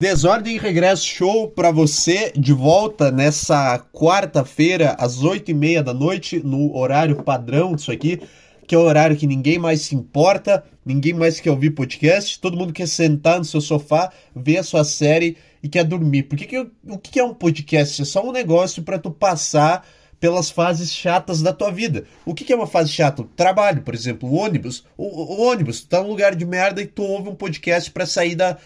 [0.00, 5.92] Desordem e Regresso Show para você de volta nessa quarta-feira às oito e meia da
[5.92, 8.18] noite no horário padrão disso aqui,
[8.66, 12.56] que é o horário que ninguém mais se importa, ninguém mais quer ouvir podcast, todo
[12.56, 16.22] mundo quer sentar no seu sofá, ver a sua série e quer dormir.
[16.22, 18.00] Por que o que é um podcast?
[18.00, 19.86] É só um negócio para tu passar
[20.18, 22.06] pelas fases chatas da tua vida.
[22.24, 23.22] O que, que é uma fase chata?
[23.36, 24.82] trabalho, por exemplo, o ônibus.
[24.96, 27.90] O, o, o ônibus, tu tá num lugar de merda e tu ouve um podcast
[27.90, 28.56] para sair da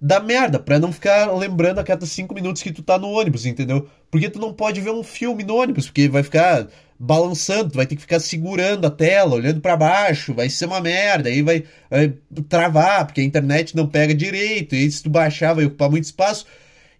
[0.00, 3.46] da merda, pra não ficar lembrando a cada cinco minutos que tu tá no ônibus,
[3.46, 3.88] entendeu?
[4.10, 7.86] Porque tu não pode ver um filme no ônibus, porque vai ficar balançando, tu vai
[7.86, 11.64] ter que ficar segurando a tela, olhando para baixo, vai ser uma merda, aí vai,
[11.90, 12.14] vai,
[12.48, 16.46] travar, porque a internet não pega direito, e se tu baixar vai ocupar muito espaço.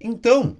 [0.00, 0.56] Então,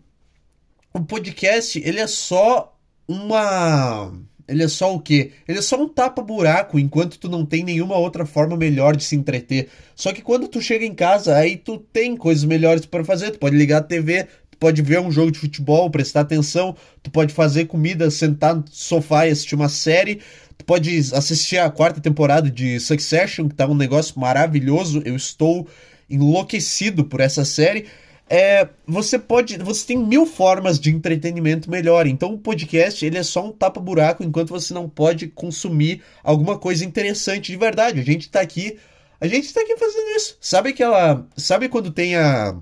[0.93, 2.77] o podcast, ele é só
[3.09, 4.13] uma
[4.47, 5.33] ele é só o quê?
[5.49, 9.17] Ele é só um tapa-buraco enquanto tu não tem nenhuma outra forma melhor de se
[9.17, 9.69] entreter.
[9.97, 13.31] Só que quando tu chega em casa, aí tu tem coisas melhores para fazer.
[13.31, 17.11] Tu pode ligar a TV, tu pode ver um jogo de futebol, prestar atenção, tu
[17.11, 20.21] pode fazer comida, sentar no sofá e assistir uma série.
[20.59, 25.03] Tu pode assistir a quarta temporada de Succession, que tá um negócio maravilhoso.
[25.07, 25.67] Eu estou
[26.09, 27.87] enlouquecido por essa série
[28.29, 32.07] é, você pode, você tem mil formas de entretenimento melhor.
[32.07, 36.59] Então o podcast ele é só um tapa buraco enquanto você não pode consumir alguma
[36.59, 38.01] coisa interessante de verdade.
[38.01, 38.79] A gente tá aqui,
[39.21, 40.39] a gente tá aqui fazendo isso.
[40.41, 42.57] Sabe aquela, sabe quando tem a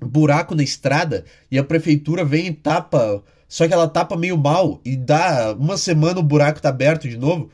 [0.00, 4.80] buraco na estrada e a prefeitura vem e tapa, só que ela tapa meio mal
[4.84, 7.50] e dá uma semana o buraco tá aberto de novo?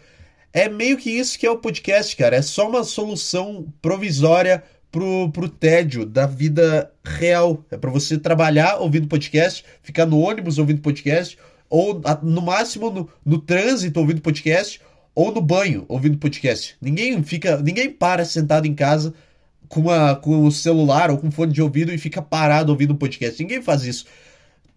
[0.52, 2.36] É meio que isso que é o podcast, cara.
[2.36, 4.62] É só uma solução provisória
[4.93, 7.65] pro, pro tédio da vida real.
[7.71, 13.09] É para você trabalhar ouvindo podcast, ficar no ônibus ouvindo podcast, ou no máximo no,
[13.25, 14.81] no trânsito ouvindo podcast,
[15.15, 16.77] ou no banho ouvindo podcast.
[16.81, 19.15] Ninguém fica, ninguém para sentado em casa
[19.69, 23.43] com, uma, com o celular ou com fone de ouvido e fica parado ouvindo podcast.
[23.43, 24.05] Ninguém faz isso.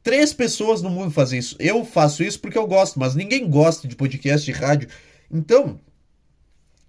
[0.01, 1.55] Três pessoas no mundo fazem isso.
[1.59, 4.87] Eu faço isso porque eu gosto, mas ninguém gosta de podcast, de rádio.
[5.29, 5.79] Então,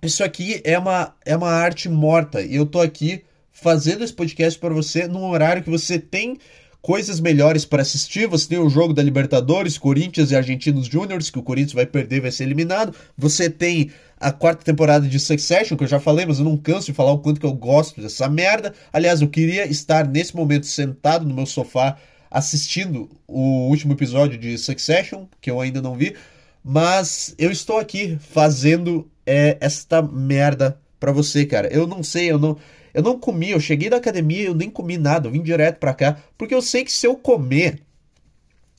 [0.02, 4.58] isso aqui é uma, é uma arte morta e eu tô aqui fazendo esse podcast
[4.58, 6.38] para você num horário que você tem
[6.86, 8.28] coisas melhores para assistir.
[8.28, 12.20] Você tem o jogo da Libertadores, Corinthians e Argentinos Júniors, que o Corinthians vai perder,
[12.20, 12.94] vai ser eliminado.
[13.18, 13.90] Você tem
[14.20, 17.10] a quarta temporada de Succession, que eu já falei, mas eu não canso de falar
[17.10, 18.72] o quanto que eu gosto dessa merda.
[18.92, 21.96] Aliás, eu queria estar nesse momento sentado no meu sofá
[22.30, 26.14] assistindo o último episódio de Succession, que eu ainda não vi,
[26.68, 31.68] mas eu estou aqui fazendo é, esta merda pra você, cara.
[31.72, 32.58] Eu não sei, eu não.
[32.92, 35.94] Eu não comi, eu cheguei da academia eu nem comi nada, eu vim direto pra
[35.94, 37.82] cá, porque eu sei que se eu comer,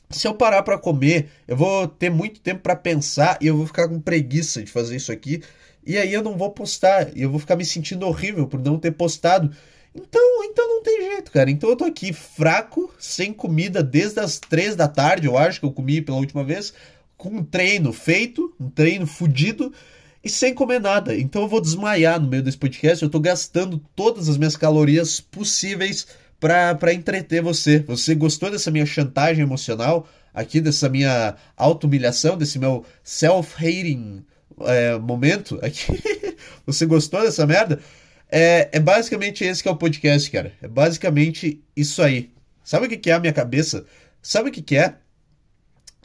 [0.10, 3.68] se eu parar para comer, eu vou ter muito tempo para pensar e eu vou
[3.68, 5.42] ficar com preguiça de fazer isso aqui,
[5.86, 8.80] e aí eu não vou postar, e eu vou ficar me sentindo horrível por não
[8.80, 9.56] ter postado.
[9.94, 11.50] Então, então não tem jeito, cara.
[11.50, 15.66] Então eu tô aqui fraco, sem comida desde as três da tarde, eu acho que
[15.66, 16.74] eu comi pela última vez,
[17.18, 19.74] com um treino feito, um treino fudido
[20.24, 21.16] e sem comer nada.
[21.16, 23.04] Então eu vou desmaiar no meio desse podcast.
[23.04, 26.08] Eu tô gastando todas as minhas calorias possíveis
[26.40, 27.80] para entreter você.
[27.80, 30.08] Você gostou dessa minha chantagem emocional?
[30.34, 34.24] Aqui, dessa minha auto-humilhação, desse meu self-hating
[34.62, 36.00] é, momento aqui?
[36.66, 37.80] você gostou dessa merda?
[38.30, 40.54] É, é basicamente esse que é o podcast, cara.
[40.62, 42.32] É basicamente isso aí.
[42.64, 43.86] Sabe o que, é a minha cabeça?
[44.22, 44.96] Sabe o que é?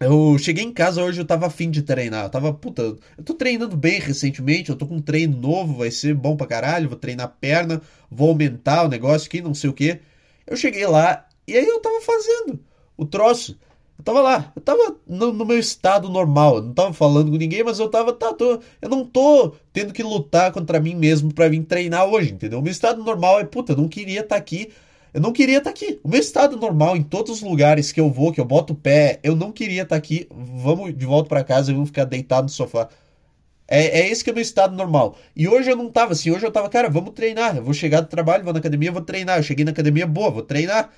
[0.04, 2.24] Eu cheguei em casa hoje, eu tava afim de treinar.
[2.24, 5.90] Eu tava, puta, eu tô treinando bem recentemente, eu tô com um treino novo, vai
[5.90, 7.80] ser bom pra caralho, vou treinar perna,
[8.10, 10.00] vou aumentar o negócio aqui, não sei o que.
[10.46, 12.60] Eu cheguei lá e aí eu tava fazendo
[12.96, 13.58] o troço.
[13.98, 17.36] Eu tava lá, eu tava no, no meu estado normal, eu não tava falando com
[17.36, 21.32] ninguém, mas eu tava, tá, tô, eu não tô tendo que lutar contra mim mesmo
[21.32, 22.58] para vir treinar hoje, entendeu?
[22.58, 24.72] O meu estado normal é, puta, eu não queria estar tá aqui
[25.14, 26.00] eu não queria estar tá aqui.
[26.02, 28.76] O meu estado normal, em todos os lugares que eu vou, que eu boto o
[28.76, 30.26] pé, eu não queria estar tá aqui.
[30.30, 32.88] Vamos de volta para casa e vamos ficar deitado no sofá.
[33.68, 35.16] É, é esse que é o meu estado normal.
[35.36, 36.30] E hoje eu não tava assim.
[36.30, 37.56] Hoje eu tava, cara, vamos treinar.
[37.56, 39.38] Eu vou chegar do trabalho, vou na academia, vou treinar.
[39.38, 40.90] Eu cheguei na academia, boa, vou treinar.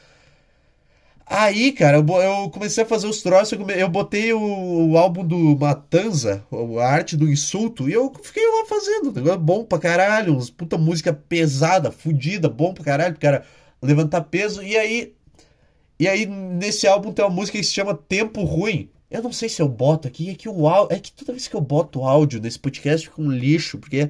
[1.27, 3.59] Aí, cara, eu, eu comecei a fazer os troços.
[3.59, 6.45] Eu, eu botei o, o, álbum do Matanza,
[6.81, 9.13] a arte do insulto, e eu fiquei lá fazendo.
[9.13, 10.37] Negócio bom pra caralho.
[10.37, 13.45] Uns puta música pesada, fodida, bom pra caralho, cara
[13.83, 14.63] levantar peso.
[14.63, 15.15] E aí,
[15.99, 18.91] e aí nesse álbum tem uma música que se chama Tempo Ruim.
[19.11, 21.47] Eu não sei se eu boto aqui, é que o áudio, é que toda vez
[21.47, 24.09] que eu boto áudio nesse podcast fica um lixo, porque é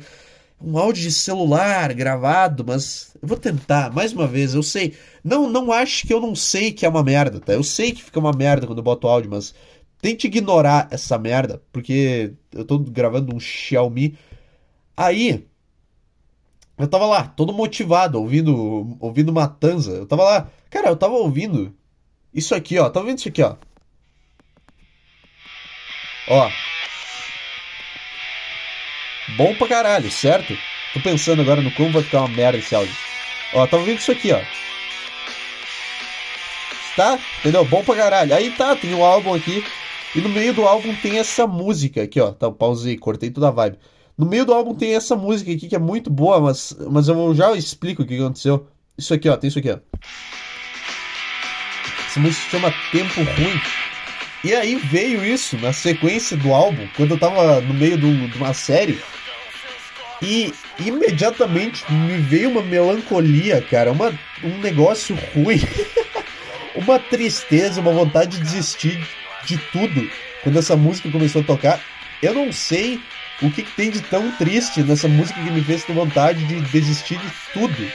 [0.60, 4.54] um áudio de celular gravado, mas eu vou tentar mais uma vez.
[4.54, 7.52] Eu sei, não não acho que eu não sei que é uma merda, tá?
[7.52, 9.54] Eu sei que fica uma merda quando eu boto áudio, mas
[10.00, 14.16] tente ignorar essa merda, porque eu tô gravando um Xiaomi.
[14.96, 15.46] Aí
[16.76, 19.92] Eu tava lá, todo motivado, ouvindo, ouvindo Matanza.
[19.92, 21.74] Eu tava lá, cara, eu tava ouvindo
[22.32, 22.90] isso aqui, ó.
[22.90, 23.56] Tava ouvindo isso aqui, ó.
[26.28, 26.50] Ó.
[29.36, 30.56] Bom pra caralho, certo?
[30.92, 32.94] Tô pensando agora no como vai ficar uma merda esse áudio.
[33.54, 34.40] Ó, tava ouvindo isso aqui, ó.
[36.96, 37.18] Tá?
[37.40, 37.64] Entendeu?
[37.64, 38.34] Bom pra caralho.
[38.34, 39.64] Aí tá, tem um álbum aqui.
[40.14, 42.32] E no meio do álbum tem essa música aqui, ó.
[42.32, 43.78] Tá, pausei, cortei toda a vibe.
[44.16, 47.34] No meio do álbum tem essa música aqui que é muito boa, mas, mas eu
[47.34, 48.68] já explico o que aconteceu.
[48.96, 49.78] Isso aqui, ó, tem isso aqui, ó.
[52.06, 53.60] Essa música se chama Tempo Ruim.
[54.44, 58.36] E aí veio isso na sequência do álbum, quando eu tava no meio do, de
[58.36, 59.00] uma série.
[60.22, 65.60] E imediatamente me veio uma melancolia, cara, uma, um negócio ruim.
[66.76, 69.04] uma tristeza, uma vontade de desistir
[69.44, 70.08] de tudo
[70.42, 71.80] quando essa música começou a tocar.
[72.22, 73.00] Eu não sei
[73.42, 76.60] o que, que, tem de tão triste nessa música que me fez ter vontade de
[76.60, 77.92] desistir de tudo?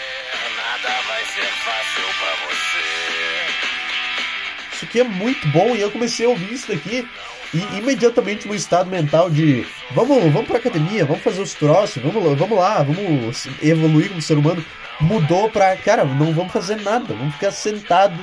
[4.73, 7.07] Isso aqui é muito bom e eu comecei a ouvir isso daqui
[7.53, 12.37] e imediatamente o estado mental de vamos, vamos pra academia, vamos fazer os troços, vamos,
[12.37, 14.63] vamos lá, vamos evoluir como ser humano,
[15.01, 18.15] mudou pra, cara, não vamos fazer nada, vamos ficar sentado,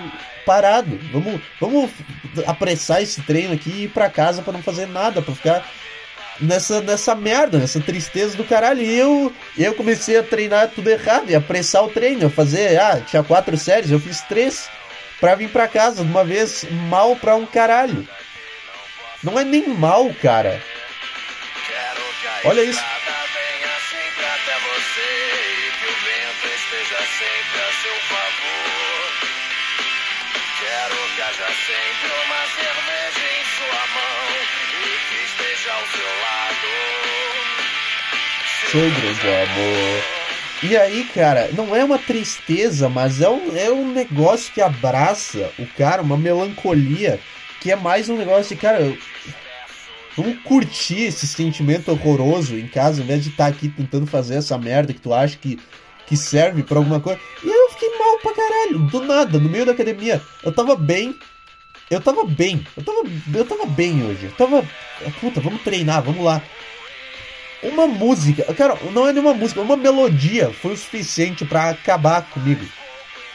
[0.45, 1.91] parado, vamos, vamos
[2.47, 5.69] apressar esse treino aqui e ir pra casa para não fazer nada, para ficar
[6.41, 8.83] nessa, nessa merda, nessa tristeza do caralho.
[8.83, 12.23] E eu, eu comecei a treinar tudo errado e apressar o treino.
[12.23, 14.69] Eu fazer, ah, tinha quatro séries, eu fiz três
[15.21, 18.07] pra vir pra casa de uma vez mal pra um caralho.
[19.23, 20.63] Não é nem mal, cara.
[22.45, 22.83] Olha isso.
[30.59, 32.26] Quero que haja sempre
[38.71, 40.17] Seu grande amor.
[40.63, 45.51] E aí, cara, não é uma tristeza, mas é um, é um negócio que abraça
[45.59, 47.21] o cara, uma melancolia,
[47.61, 48.97] que é mais um negócio de, cara,
[50.17, 54.37] vamos curtir esse sentimento horroroso em casa, ao invés de estar tá aqui tentando fazer
[54.37, 55.59] essa merda que tu acha que,
[56.07, 57.21] que serve para alguma coisa.
[57.45, 60.23] E eu fiquei mal pra caralho, do nada, no meio da academia.
[60.43, 61.15] Eu tava bem,
[61.91, 62.99] eu tava bem, eu tava,
[63.35, 64.25] eu tava bem hoje.
[64.25, 64.65] Eu tava,
[65.21, 66.43] puta, vamos treinar, vamos lá.
[67.63, 72.65] Uma música, cara, não é nenhuma música, uma melodia foi o suficiente para acabar comigo.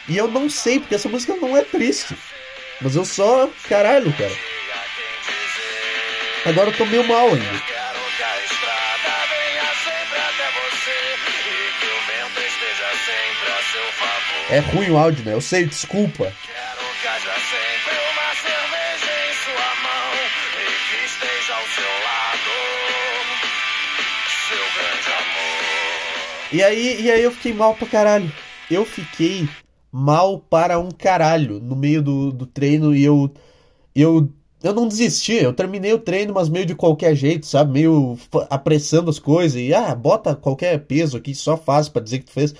[0.08, 2.16] E eu não sei, porque essa música não é triste.
[2.80, 4.32] Mas eu só, caralho, cara.
[6.44, 7.62] Agora eu tô meio mal ainda.
[14.50, 15.32] É ruim o áudio, né?
[15.32, 16.32] Eu sei, desculpa.
[26.52, 28.30] E aí, e aí eu fiquei mal pra caralho.
[28.70, 29.48] Eu fiquei
[29.90, 33.32] mal para um caralho no meio do, do treino e eu,
[33.94, 34.30] eu
[34.62, 37.72] eu não desisti, eu terminei o treino, mas meio de qualquer jeito, sabe?
[37.72, 38.16] Meio
[38.48, 42.32] apressando as coisas e ah, bota qualquer peso aqui, só faz para dizer que tu
[42.32, 42.54] fez.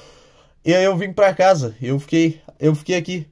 [0.64, 3.26] E aí eu vim para casa, eu fiquei, eu fiquei aqui.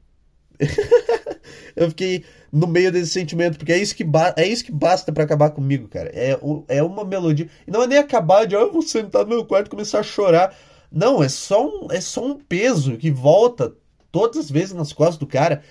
[1.76, 4.04] eu fiquei no meio desse sentimento, porque é isso que,
[4.36, 6.10] é isso que basta para acabar comigo, cara.
[6.12, 6.38] É,
[6.68, 7.48] é uma melodia.
[7.66, 10.00] E não é nem acabar de, ah, eu vou sentar no meu quarto e começar
[10.00, 10.54] a chorar.
[10.90, 13.72] Não, é só um, é só um peso que volta
[14.10, 15.62] todas as vezes nas costas do cara.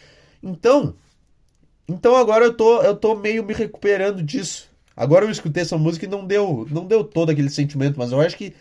[0.41, 0.95] Então,
[1.87, 4.69] então agora eu tô, eu tô meio me recuperando disso.
[4.95, 8.19] Agora eu escutei essa música e não deu, não deu todo aquele sentimento, mas eu
[8.19, 8.53] acho que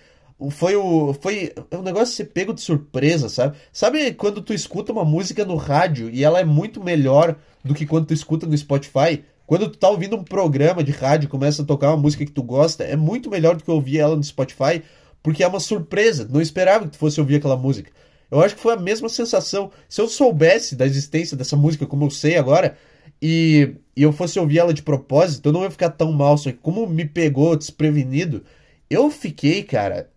[0.51, 3.57] foi o foi um negócio ser pego de surpresa, sabe?
[3.73, 7.85] Sabe quando tu escuta uma música no rádio e ela é muito melhor do que
[7.85, 9.25] quando tu escuta no Spotify?
[9.47, 12.31] Quando tu tá ouvindo um programa de rádio e começa a tocar uma música que
[12.31, 14.83] tu gosta, é muito melhor do que ouvir ela no Spotify,
[15.23, 16.29] porque é uma surpresa.
[16.31, 17.91] Não esperava que tu fosse ouvir aquela música.
[18.31, 19.71] Eu acho que foi a mesma sensação.
[19.89, 22.77] Se eu soubesse da existência dessa música como eu sei agora,
[23.21, 26.37] e, e eu fosse ouvir ela de propósito, eu não ia ficar tão mal.
[26.37, 28.45] Só que como me pegou desprevenido,
[28.91, 30.11] eu fiquei, cara,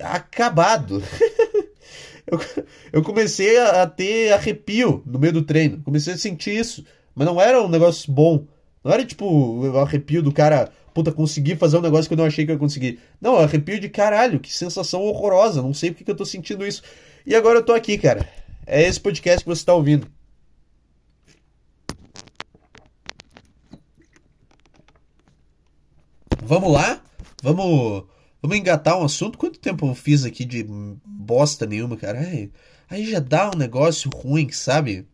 [0.00, 1.02] acabado.
[2.26, 2.40] eu,
[2.92, 5.80] eu comecei a, a, ter arrepio no meio do treino.
[5.82, 6.84] Comecei a sentir isso.
[7.14, 8.46] Mas não era um negócio bom.
[8.84, 12.24] Não era tipo o arrepio do cara, puta, conseguir fazer um negócio que eu não
[12.24, 13.00] achei que eu ia conseguir.
[13.20, 15.62] Não, arrepio de caralho, que sensação horrorosa.
[15.62, 16.82] Não sei porque que eu tô sentindo isso.
[17.24, 18.28] E agora eu tô aqui, cara.
[18.66, 20.06] É esse podcast que você tá ouvindo.
[26.42, 27.00] Vamos lá?
[27.42, 28.04] Vamos,
[28.46, 29.36] vamos engatar um assunto?
[29.36, 30.64] Quanto tempo eu fiz aqui de
[31.04, 32.20] bosta nenhuma, cara?
[32.20, 32.50] Aí,
[32.88, 35.06] aí já dá um negócio ruim, sabe?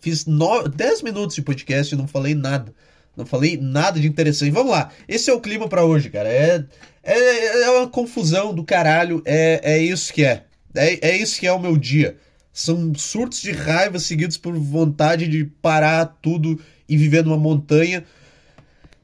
[0.00, 2.72] Fiz 10 minutos de podcast e não falei nada.
[3.16, 4.52] Não falei nada de interessante.
[4.52, 4.90] Vamos lá.
[5.08, 6.28] Esse é o clima para hoje, cara.
[6.28, 6.64] É,
[7.02, 9.20] é, é uma confusão do caralho.
[9.24, 10.44] É, é isso que é.
[10.76, 11.08] é.
[11.08, 12.16] É isso que é o meu dia.
[12.52, 18.04] São surtos de raiva seguidos por vontade de parar tudo e viver numa montanha.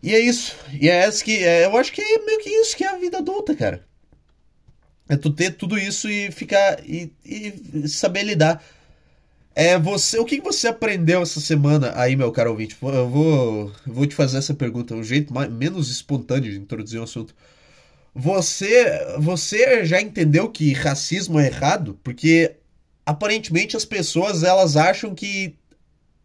[0.04, 0.54] E é isso.
[0.78, 1.42] E é essa que.
[1.42, 3.82] É, eu acho que é meio que isso que é a vida adulta, cara.
[5.08, 6.78] É tu ter tudo isso e ficar.
[6.84, 8.62] e, e saber lidar.
[9.54, 12.76] É você, o que você aprendeu essa semana aí, meu caro ouvinte?
[12.82, 16.98] Eu vou, eu vou te fazer essa pergunta, um jeito mais, menos espontâneo de introduzir
[16.98, 17.34] o um assunto.
[18.14, 21.98] Você, você já entendeu que racismo é errado?
[22.02, 22.56] Porque
[23.06, 25.54] aparentemente as pessoas elas acham que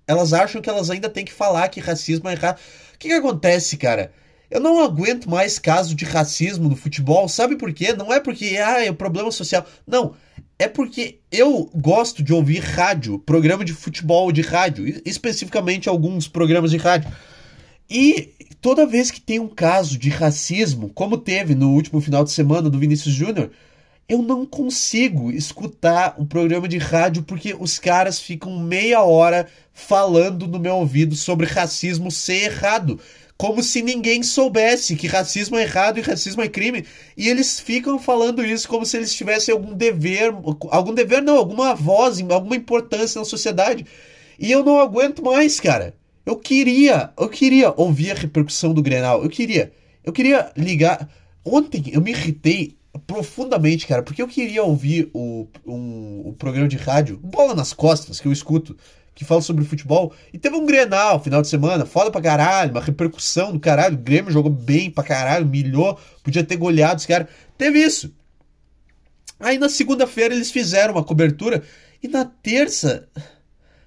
[0.08, 2.60] elas acham que elas ainda têm que falar que racismo é errado.
[3.00, 4.12] O que, que acontece, cara?
[4.52, 7.30] Eu não aguento mais caso de racismo no futebol.
[7.30, 7.94] Sabe por quê?
[7.94, 9.66] Não é porque ah, é um problema social.
[9.88, 10.16] Não.
[10.60, 16.72] É porque eu gosto de ouvir rádio, programa de futebol de rádio, especificamente alguns programas
[16.72, 17.10] de rádio.
[17.90, 22.32] E toda vez que tem um caso de racismo, como teve no último final de
[22.32, 23.50] semana do Vinícius Júnior,
[24.10, 30.48] eu não consigo escutar um programa de rádio porque os caras ficam meia hora falando
[30.48, 33.00] no meu ouvido sobre racismo ser errado
[33.38, 36.86] como se ninguém soubesse que racismo é errado e racismo é crime.
[37.16, 40.34] E eles ficam falando isso como se eles tivessem algum dever,
[40.70, 43.86] algum dever não, alguma voz, alguma importância na sociedade.
[44.38, 45.96] E eu não aguento mais, cara.
[46.26, 49.24] Eu queria, eu queria ouvir a repercussão do Grenal.
[49.24, 49.72] Eu queria,
[50.04, 51.10] eu queria ligar.
[51.46, 52.76] Ontem eu me irritei
[53.10, 58.20] profundamente, cara, porque eu queria ouvir o, um, o programa de rádio, Bola nas Costas,
[58.20, 58.78] que eu escuto
[59.16, 60.14] que fala sobre futebol.
[60.32, 63.96] E teve um Grenal final de semana, foda pra caralho, uma repercussão do caralho.
[63.96, 67.28] O Grêmio jogou bem pra caralho, milhou, podia ter goleado os caras.
[67.58, 68.14] Teve isso.
[69.40, 71.64] Aí na segunda-feira eles fizeram uma cobertura
[72.04, 73.10] e na terça.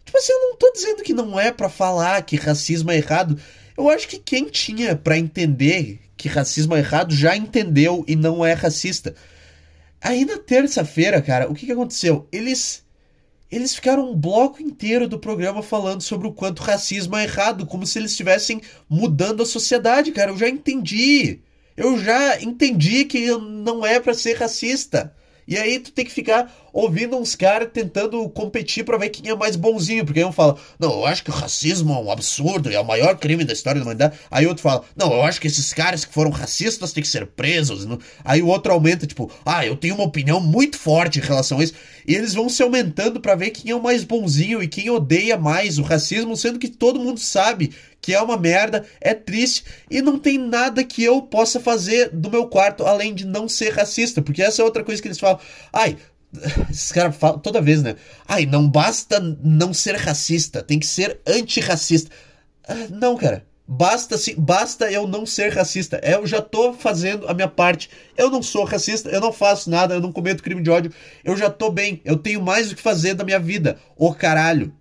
[0.05, 3.39] Tipo assim, eu não tô dizendo que não é para falar que racismo é errado.
[3.77, 8.47] Eu acho que quem tinha para entender que racismo é errado já entendeu e não
[8.47, 9.13] é racista.
[10.01, 12.29] Aí na terça-feira, cara, o que, que aconteceu?
[12.31, 12.85] Eles
[13.51, 17.87] eles ficaram um bloco inteiro do programa falando sobre o quanto racismo é errado, como
[17.87, 20.31] se eles estivessem mudando a sociedade, cara.
[20.31, 21.41] Eu já entendi.
[21.77, 25.15] Eu já entendi que não é para ser racista.
[25.47, 29.35] E aí tu tem que ficar ouvindo uns caras tentando competir para ver quem é
[29.35, 32.81] mais bonzinho, porque um fala, não, eu acho que o racismo é um absurdo, é
[32.81, 34.19] o maior crime da história da humanidade.
[34.31, 37.27] Aí outro fala, não, eu acho que esses caras que foram racistas têm que ser
[37.27, 37.87] presos.
[38.25, 41.65] Aí o outro aumenta, tipo, ah, eu tenho uma opinião muito forte em relação a
[41.65, 41.75] isso.
[42.07, 45.37] E eles vão se aumentando para ver quem é o mais bonzinho e quem odeia
[45.37, 50.03] mais o racismo, sendo que todo mundo sabe que é uma merda, é triste e
[50.03, 54.21] não tem nada que eu possa fazer do meu quarto além de não ser racista,
[54.21, 55.39] porque essa é outra coisa que eles falam.
[55.73, 55.97] Ai,
[56.71, 57.97] esses caras falam toda vez, né?
[58.27, 62.11] Ai, não basta não ser racista, tem que ser antirracista.
[62.67, 63.45] Ah, não, cara.
[63.67, 66.01] Basta, sim, basta eu não ser racista.
[66.03, 67.89] Eu já tô fazendo a minha parte.
[68.17, 70.93] Eu não sou racista, eu não faço nada, eu não cometo crime de ódio.
[71.25, 72.01] Eu já tô bem.
[72.05, 73.79] Eu tenho mais o que fazer da minha vida.
[73.97, 74.75] Ô caralho.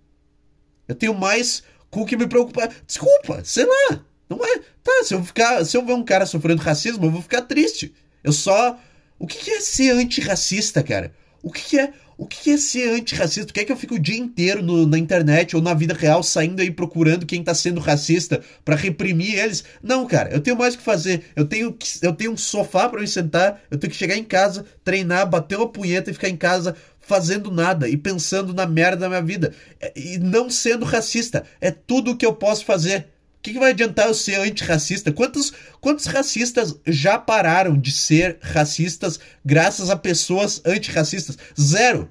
[0.86, 2.68] Eu tenho mais com o que me preocupa.
[2.86, 4.04] Desculpa, sei lá.
[4.28, 4.58] Não é.
[4.82, 5.64] Tá, se eu ficar.
[5.64, 7.94] Se eu ver um cara sofrendo racismo, eu vou ficar triste.
[8.22, 8.78] Eu só.
[9.18, 11.14] O que é ser antirracista, cara?
[11.42, 11.92] O que é.
[12.16, 13.46] O que é ser antirracista?
[13.46, 16.22] Tu quer que eu fique o dia inteiro no, na internet ou na vida real
[16.22, 19.64] saindo aí procurando quem tá sendo racista para reprimir eles?
[19.82, 21.24] Não, cara, eu tenho mais o que fazer.
[21.34, 24.64] Eu tenho, eu tenho um sofá para me sentar, eu tenho que chegar em casa,
[24.84, 29.08] treinar, bater uma punheta e ficar em casa fazendo nada e pensando na merda da
[29.08, 29.52] minha vida.
[29.80, 31.44] É, e não sendo racista.
[31.60, 33.08] É tudo o que eu posso fazer.
[33.42, 35.10] O que, que, vai adiantar eu ser antirracista?
[35.10, 41.36] Quantos, quantos racistas já pararam de ser racistas graças a pessoas antirracistas?
[41.60, 42.08] Zero.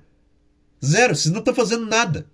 [0.83, 1.15] Zero.
[1.15, 2.25] Vocês não estão fazendo nada.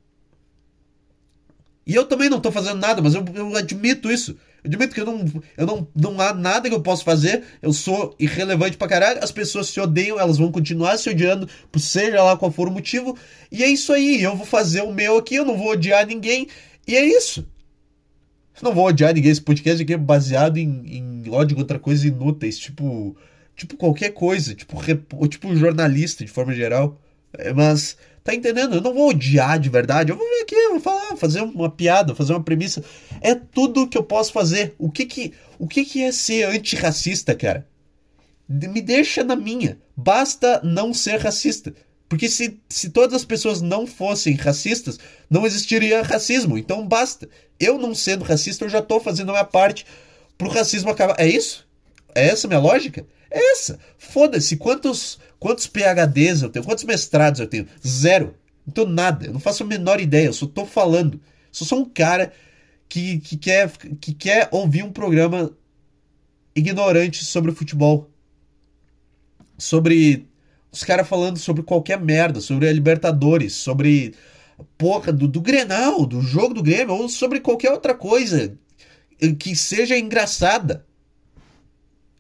[1.86, 4.32] E eu também não estou fazendo nada, mas eu, eu admito isso.
[4.64, 7.44] Eu admito que eu não, eu não, não há nada que eu possa fazer.
[7.62, 9.24] Eu sou irrelevante pra caralho.
[9.24, 13.16] As pessoas se odeiam, elas vão continuar se odiando, seja lá qual for o motivo.
[13.52, 14.24] E é isso aí.
[14.24, 16.48] Eu vou fazer o meu aqui, eu não vou odiar ninguém.
[16.88, 17.46] E é isso.
[18.62, 19.32] Não vou odiar ninguém.
[19.32, 23.16] Esse podcast aqui é baseado em, em ódio contra coisas inúteis, tipo.
[23.56, 24.78] Tipo qualquer coisa, tipo,
[25.28, 27.02] tipo jornalista de forma geral.
[27.34, 27.98] É, mas
[28.28, 28.76] Tá entendendo?
[28.76, 30.12] Eu não vou odiar de verdade.
[30.12, 32.84] Eu vou vir aqui, eu vou falar, fazer uma piada, fazer uma premissa.
[33.22, 34.76] É tudo que eu posso fazer.
[34.78, 37.66] O que que, o que, que é ser antirracista, cara?
[38.50, 39.78] Me deixa na minha.
[39.96, 41.74] Basta não ser racista.
[42.10, 44.98] Porque se, se todas as pessoas não fossem racistas,
[45.30, 46.58] não existiria racismo.
[46.58, 47.30] Então basta.
[47.60, 49.86] Eu não sendo racista, eu já tô fazendo a minha parte
[50.38, 51.16] pro racismo acabar.
[51.20, 51.68] É isso?
[52.16, 53.06] É essa a minha lógica?
[53.30, 53.78] É essa.
[53.98, 54.56] Foda-se.
[54.56, 56.66] Quantos Quantos PHDs eu tenho?
[56.66, 57.68] Quantos mestrados eu tenho?
[57.86, 58.36] Zero.
[58.74, 59.28] Tenho nada.
[59.28, 60.28] Eu não faço a menor ideia.
[60.28, 61.22] Eu só tô falando.
[61.52, 62.34] Só sou um cara
[62.90, 65.56] que, que, quer, que quer ouvir um programa
[66.56, 68.10] ignorante sobre futebol.
[69.58, 70.27] Sobre
[70.78, 74.14] os caras falando sobre qualquer merda, sobre a Libertadores, sobre
[74.78, 78.58] porra do, do Grenal, do jogo do Grêmio, ou sobre qualquer outra coisa
[79.40, 80.86] que seja engraçada.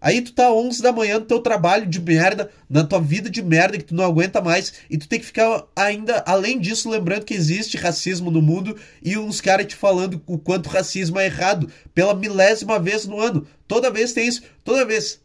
[0.02, 3.42] Aí tu tá 11 da manhã no teu trabalho de merda, na tua vida de
[3.42, 7.26] merda que tu não aguenta mais, e tu tem que ficar ainda, além disso, lembrando
[7.26, 11.70] que existe racismo no mundo e uns caras te falando o quanto racismo é errado
[11.94, 13.48] pela milésima vez no ano.
[13.68, 15.20] Toda vez tem isso, toda vez.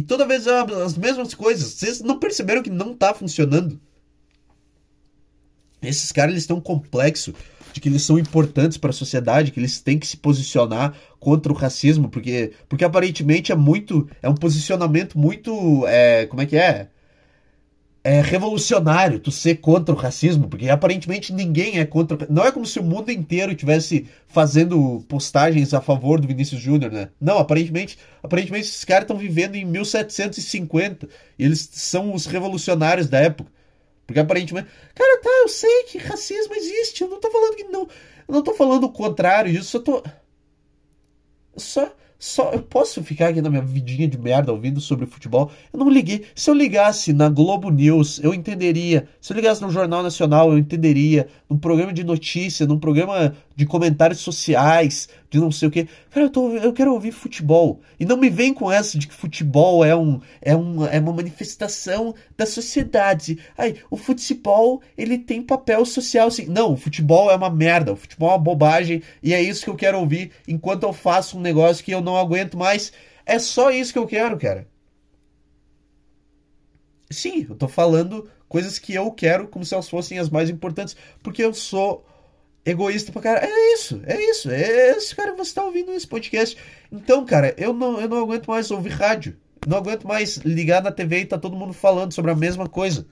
[0.00, 1.74] E toda vez é as mesmas coisas.
[1.74, 3.78] Vocês não perceberam que não tá funcionando?
[5.82, 7.34] Esses caras eles têm complexo
[7.70, 11.52] de que eles são importantes para a sociedade, que eles têm que se posicionar contra
[11.52, 14.08] o racismo, porque, porque aparentemente é muito.
[14.22, 15.86] É um posicionamento muito.
[15.86, 16.88] É, como é que é?
[18.02, 22.26] É revolucionário tu ser contra o racismo, porque aparentemente ninguém é contra.
[22.30, 26.90] Não é como se o mundo inteiro tivesse fazendo postagens a favor do Vinícius Júnior,
[26.90, 27.10] né?
[27.20, 33.18] Não, aparentemente, aparentemente esses caras estão vivendo em 1750 e eles são os revolucionários da
[33.18, 33.52] época.
[34.06, 34.68] Porque aparentemente.
[34.94, 37.02] Cara, tá, eu sei que racismo existe.
[37.02, 37.82] Eu não tô falando que não.
[38.26, 39.76] Eu não tô falando o contrário disso.
[39.76, 40.02] Eu tô.
[41.56, 45.50] Só só eu posso ficar aqui na minha vidinha de merda ouvindo sobre futebol.
[45.72, 46.26] Eu não liguei.
[46.34, 49.08] Se eu ligasse na Globo News, eu entenderia.
[49.22, 51.28] Se eu ligasse no Jornal Nacional, eu entenderia.
[51.48, 55.88] Num programa de notícia, num programa de comentários sociais, de não sei o que.
[56.10, 57.80] Cara, eu, tô, eu quero ouvir futebol.
[57.98, 61.12] E não me vem com essa de que futebol é, um, é, um, é uma
[61.12, 63.38] manifestação da sociedade.
[63.56, 66.46] Ai, o futebol, ele tem papel social assim.
[66.46, 67.92] Não, o futebol é uma merda.
[67.92, 69.02] O futebol é uma bobagem.
[69.22, 72.16] E é isso que eu quero ouvir enquanto eu faço um negócio que eu não
[72.16, 72.92] aguento mais.
[73.24, 74.66] É só isso que eu quero, cara.
[77.08, 80.96] Sim, eu tô falando coisas que eu quero como se elas fossem as mais importantes,
[81.22, 82.04] porque eu sou
[82.64, 83.46] egoísta pra cara.
[83.46, 86.56] É isso, é isso, é isso, cara, você tá ouvindo esse podcast.
[86.90, 89.36] Então, cara, eu não, eu não aguento mais ouvir rádio.
[89.66, 93.06] Não aguento mais ligar na TV e tá todo mundo falando sobre a mesma coisa.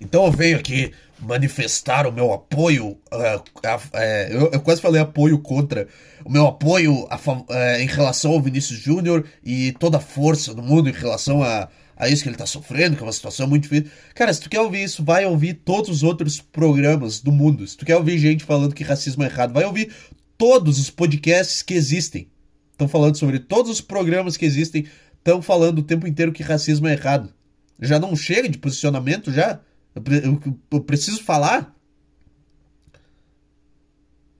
[0.00, 2.98] Então eu venho aqui manifestar o meu apoio.
[3.12, 3.98] Uh, uh,
[4.30, 5.88] eu, eu, quase falei apoio contra.
[6.24, 10.62] O meu apoio a, uh, em relação ao Vinícius Júnior e toda a força do
[10.62, 13.64] mundo em relação a, a isso que ele tá sofrendo, que é uma situação muito
[13.64, 13.90] difícil.
[14.14, 17.66] Cara, se tu quer ouvir isso, vai ouvir todos os outros programas do mundo.
[17.66, 19.92] Se tu quer ouvir gente falando que racismo é errado, vai ouvir
[20.36, 22.28] todos os podcasts que existem.
[22.72, 24.86] Estão falando sobre todos os programas que existem,
[25.18, 27.32] estão falando o tempo inteiro que racismo é errado.
[27.80, 29.60] Já não chega de posicionamento já?
[29.94, 30.02] Eu,
[30.42, 31.74] eu, eu preciso falar?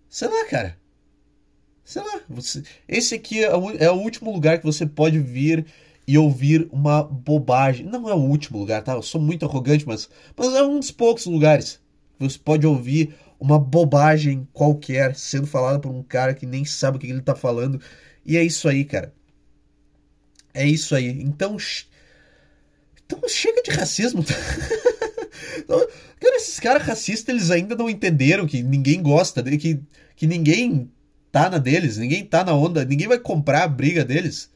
[0.08, 0.78] Sei lá, cara.
[1.84, 2.20] Sei lá.
[2.28, 5.66] Você, esse aqui é o, é o último lugar que você pode vir
[6.12, 7.86] e ouvir uma bobagem.
[7.86, 8.92] Não é o último lugar, tá?
[8.92, 11.80] Eu sou muito arrogante, mas, mas é um dos poucos lugares.
[12.18, 17.00] Você pode ouvir uma bobagem qualquer sendo falada por um cara que nem sabe o
[17.00, 17.80] que ele tá falando.
[18.26, 19.14] E é isso aí, cara.
[20.52, 21.08] É isso aí.
[21.08, 21.56] Então.
[23.06, 24.22] Então chega de racismo.
[26.20, 29.80] Cara, esses caras racistas, eles ainda não entenderam que ninguém gosta, que,
[30.14, 30.90] que ninguém
[31.30, 34.50] tá na deles, ninguém tá na onda, ninguém vai comprar a briga deles.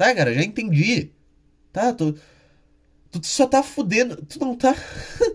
[0.00, 1.10] Tá, cara, já entendi.
[1.70, 2.16] Tá, tu,
[3.10, 4.74] tu só tá fudendo, tu não tá...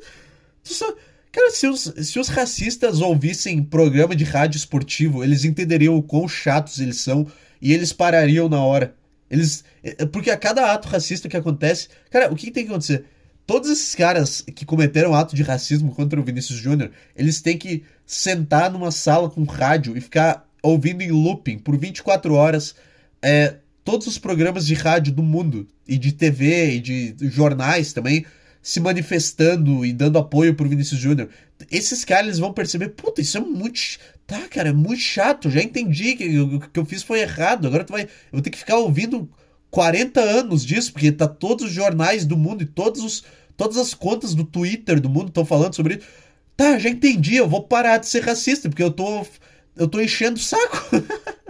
[0.64, 0.92] tu só...
[1.32, 6.28] Cara, se os, se os racistas ouvissem programa de rádio esportivo, eles entenderiam o quão
[6.28, 7.28] chatos eles são
[7.62, 8.96] e eles parariam na hora.
[9.30, 9.64] Eles.
[9.84, 11.90] É, porque a cada ato racista que acontece.
[12.10, 13.06] Cara, o que, que tem que acontecer?
[13.46, 17.84] todos esses caras que cometeram ato de racismo contra o Vinícius Júnior, eles têm que
[18.04, 22.74] sentar numa sala com rádio e ficar ouvindo em looping por 24 horas
[23.22, 28.26] é, todos os programas de rádio do mundo, e de TV, e de jornais também,
[28.62, 31.30] se manifestando e dando apoio pro Vinícius Júnior.
[31.72, 33.80] Esses caras eles vão perceber, puta, isso é muito.
[34.26, 35.52] Tá, cara, é muito chato.
[35.52, 37.68] Já entendi que o que eu fiz foi errado.
[37.68, 38.04] Agora tu vai.
[38.04, 39.30] Eu vou ter que ficar ouvindo
[39.70, 43.24] 40 anos disso, porque tá todos os jornais do mundo e todos os,
[43.56, 46.08] todas as contas do Twitter do mundo estão falando sobre isso.
[46.58, 49.24] Tá, já entendi, eu vou parar de ser racista, porque eu tô.
[49.78, 50.90] Eu tô enchendo o saco.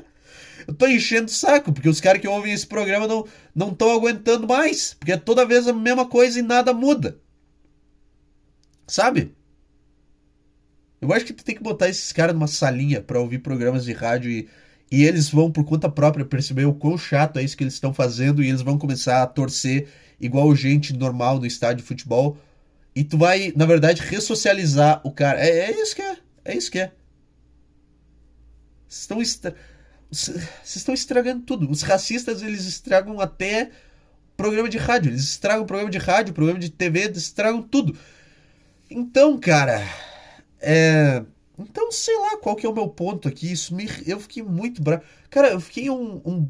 [0.67, 3.91] eu tô enchendo o saco, porque os caras que ouvem esse programa não não estão
[3.91, 7.19] aguentando mais, porque é toda vez a mesma coisa e nada muda.
[8.87, 9.35] Sabe?
[11.01, 13.93] Eu acho que tu tem que botar esses caras numa salinha para ouvir programas de
[13.93, 14.49] rádio e
[14.91, 17.93] e eles vão, por conta própria, perceber o quão chato é isso que eles estão
[17.93, 19.87] fazendo e eles vão começar a torcer
[20.19, 22.37] igual gente normal no estádio de futebol.
[22.95, 25.39] E tu vai, na verdade, ressocializar o cara.
[25.39, 26.17] É, é isso que é.
[26.45, 26.91] É isso que é.
[28.87, 29.21] Estão,
[30.11, 30.41] estra...
[30.63, 31.69] estão estragando tudo.
[31.69, 33.71] Os racistas, eles estragam até
[34.35, 35.11] programa de rádio.
[35.11, 37.97] Eles estragam programa de rádio, programa de TV, estragam tudo.
[38.89, 39.81] Então, cara,
[40.59, 41.23] é.
[41.57, 43.51] Então, sei lá qual que é o meu ponto aqui.
[43.51, 43.89] Isso me.
[44.05, 45.03] Eu fiquei muito bravo.
[45.29, 46.21] Cara, eu fiquei um.
[46.25, 46.47] um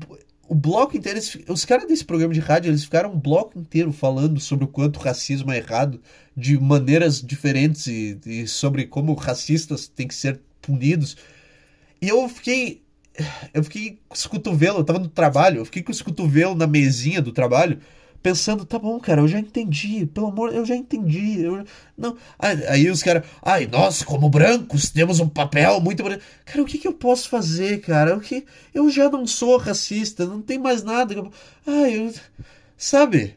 [0.48, 1.18] o bloco inteiro.
[1.18, 4.68] Eles, os caras desse programa de rádio, eles ficaram um bloco inteiro falando sobre o
[4.68, 6.00] quanto o racismo é errado
[6.36, 11.18] de maneiras diferentes e, e sobre como racistas têm que ser punidos.
[12.02, 12.84] E eu fiquei.
[13.54, 16.68] Eu fiquei com os cotovelos, eu tava no trabalho, eu fiquei com os cotovelos na
[16.68, 17.80] mesinha do trabalho,
[18.22, 21.42] pensando, tá bom, cara, eu já entendi, pelo amor, eu já entendi.
[21.42, 21.64] Eu,
[21.96, 22.18] não.
[22.40, 26.04] Aí, aí os caras, ai, nós, como brancos, temos um papel muito.
[26.44, 28.18] Cara, o que, que eu posso fazer, cara?
[28.18, 31.16] O que, eu já não sou racista, não tem mais nada.
[31.68, 32.14] Ai, eu,
[32.76, 33.36] sabe?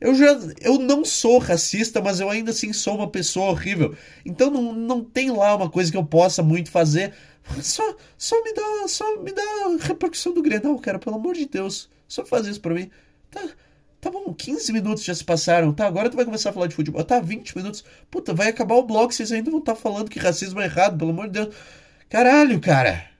[0.00, 3.94] Eu já eu não sou racista, mas eu ainda assim sou uma pessoa horrível.
[4.26, 7.14] Então não, não tem lá uma coisa que eu possa muito fazer.
[7.60, 9.42] Só, só me dá só me dá
[9.80, 11.90] repercussão do Grenal, cara, pelo amor de Deus.
[12.06, 12.90] Só faz isso pra mim.
[13.30, 13.48] Tá,
[14.00, 15.72] tá bom, 15 minutos já se passaram.
[15.72, 17.02] Tá, agora tu vai começar a falar de futebol.
[17.04, 17.84] Tá, 20 minutos.
[18.10, 20.98] Puta, vai acabar o bloco, vocês ainda vão estar tá falando que racismo é errado,
[20.98, 21.54] pelo amor de Deus.
[22.08, 23.10] Caralho, cara.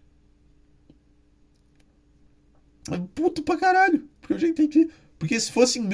[3.15, 4.09] Puto pra caralho.
[4.21, 4.89] Porque eu já entendi.
[5.19, 5.89] Porque se fosse em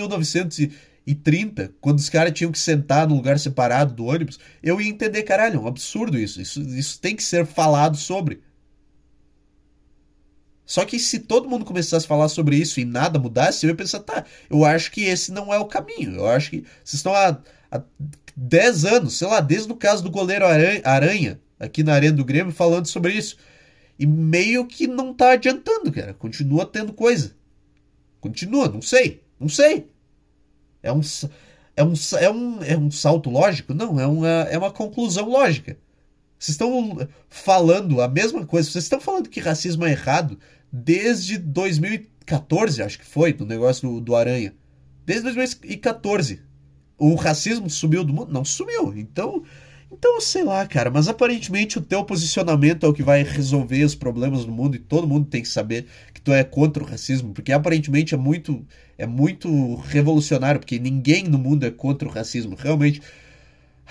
[1.08, 5.22] 1930, quando os caras tinham que sentar num lugar separado do ônibus, eu ia entender,
[5.22, 6.40] caralho, é um absurdo isso.
[6.40, 8.42] Isso, isso tem que ser falado sobre.
[10.66, 13.76] Só que se todo mundo começasse a falar sobre isso e nada mudasse, eu ia
[13.76, 16.16] pensar, tá, eu acho que esse não é o caminho.
[16.16, 17.40] Eu acho que vocês estão há,
[17.72, 17.82] há
[18.36, 22.52] 10 anos, sei lá, desde o caso do goleiro Aranha, aqui na Arena do Grêmio,
[22.52, 23.38] falando sobre isso.
[23.98, 26.12] E meio que não tá adiantando, cara.
[26.12, 27.34] Continua tendo coisa.
[28.20, 29.22] Continua, não sei.
[29.40, 29.88] Não sei.
[30.82, 31.00] É um,
[31.76, 33.74] é um, é um, é um salto lógico?
[33.74, 35.76] Não, é uma, é uma conclusão lógica.
[36.38, 36.96] Vocês estão
[37.28, 38.70] falando a mesma coisa.
[38.70, 40.38] Vocês estão falando que racismo é errado
[40.72, 44.54] desde 2014, acho que foi, do negócio do, do Aranha.
[45.04, 46.42] Desde 2014.
[46.96, 48.32] O racismo subiu do mundo?
[48.32, 48.92] Não sumiu.
[48.96, 49.44] Então,
[49.90, 53.94] então, sei lá, cara, mas aparentemente o teu posicionamento é o que vai resolver os
[53.94, 55.86] problemas do mundo e todo mundo tem que saber
[56.28, 58.66] tu é contra o racismo, porque aparentemente é muito
[58.98, 63.00] é muito revolucionário, porque ninguém no mundo é contra o racismo, realmente.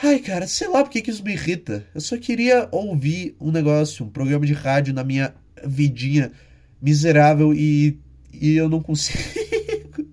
[0.03, 1.83] Ai, cara, sei lá porque que isso me irrita.
[1.95, 5.33] Eu só queria ouvir um negócio, um programa de rádio na minha
[5.65, 6.31] vidinha
[6.79, 7.99] miserável e
[8.31, 9.17] e eu não consigo.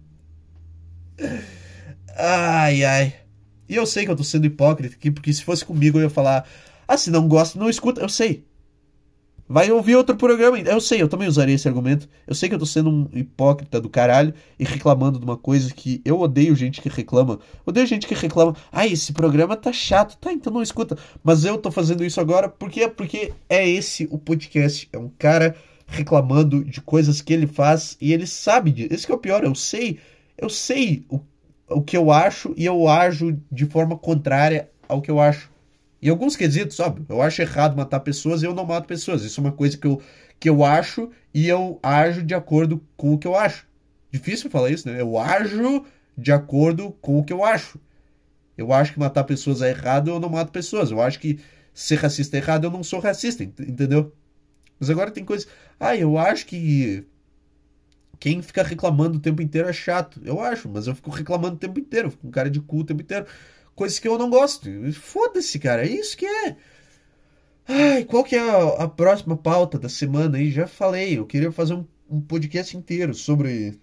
[2.16, 3.14] ai, ai.
[3.68, 6.10] E eu sei que eu tô sendo hipócrita aqui, porque se fosse comigo eu ia
[6.10, 6.48] falar:
[6.88, 8.00] ah, se não gosta, não escuta.
[8.00, 8.46] Eu sei.
[9.48, 10.59] Vai ouvir outro programa.
[10.59, 12.09] Eu sei, eu também usaria esse argumento.
[12.26, 15.72] Eu sei que eu tô sendo um hipócrita do caralho e reclamando de uma coisa
[15.72, 17.38] que eu odeio gente que reclama.
[17.66, 18.57] Odeio gente que reclama.
[18.72, 20.16] Ah, esse programa tá chato.
[20.16, 20.96] Tá, então não escuta.
[21.22, 24.88] Mas eu tô fazendo isso agora porque porque é esse o podcast.
[24.92, 25.54] É um cara
[25.87, 28.88] reclamando de coisas que ele faz e ele sabe disso.
[28.92, 29.44] Esse que é o pior.
[29.44, 29.98] Eu sei,
[30.38, 31.20] eu sei o
[31.68, 35.50] o que eu acho e eu ajo de forma contrária ao que eu acho.
[36.04, 39.24] Em alguns quesitos, óbvio, eu acho errado matar pessoas e eu não mato pessoas.
[39.24, 40.02] Isso é uma coisa que eu,
[40.38, 43.66] que eu acho e eu ajo de acordo com o que eu acho.
[44.10, 45.00] Difícil falar isso, né?
[45.00, 45.86] Eu ajo
[46.16, 47.80] de acordo com o que eu acho.
[48.54, 50.90] Eu acho que matar pessoas é errado, eu não mato pessoas.
[50.90, 51.40] Eu acho que
[51.72, 54.12] ser racista é errado, eu não sou racista, entendeu?
[54.78, 55.48] Mas agora tem coisas.
[55.80, 57.06] Ah, eu acho que
[58.20, 60.20] quem fica reclamando o tempo inteiro é chato.
[60.22, 62.08] Eu acho, mas eu fico reclamando o tempo inteiro.
[62.08, 63.24] Eu fico com cara de cu o tempo inteiro.
[63.74, 64.68] Coisas que eu não gosto.
[64.92, 65.84] Foda-se, cara.
[65.87, 66.56] É isso que é.
[67.66, 70.50] Ai, qual que é a, a, próxima pauta da semana aí?
[70.50, 71.18] Já falei.
[71.18, 73.78] Eu queria fazer um, um podcast inteiro sobre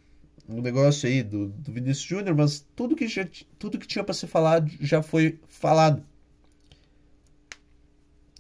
[0.47, 3.27] o um negócio aí do, do Vinícius Júnior, mas tudo que, já,
[3.57, 6.03] tudo que tinha para ser falado já foi falado.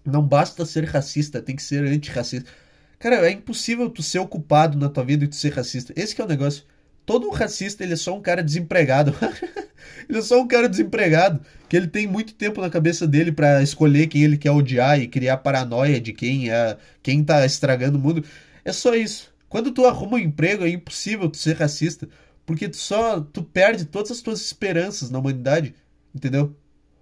[0.05, 2.49] Não basta ser racista, tem que ser antirracista.
[2.97, 5.93] Cara, é impossível tu ser ocupado na tua vida e tu ser racista.
[5.95, 6.63] Esse é o negócio.
[7.05, 9.13] Todo racista, ele é só um cara desempregado.
[10.09, 13.61] ele é só um cara desempregado, que ele tem muito tempo na cabeça dele para
[13.61, 18.01] escolher quem ele quer odiar e criar paranoia de quem é quem tá estragando o
[18.01, 18.23] mundo.
[18.63, 19.33] É só isso.
[19.49, 22.07] Quando tu arruma um emprego, é impossível tu ser racista,
[22.45, 25.75] porque tu só tu perde todas as tuas esperanças na humanidade,
[26.15, 26.55] entendeu?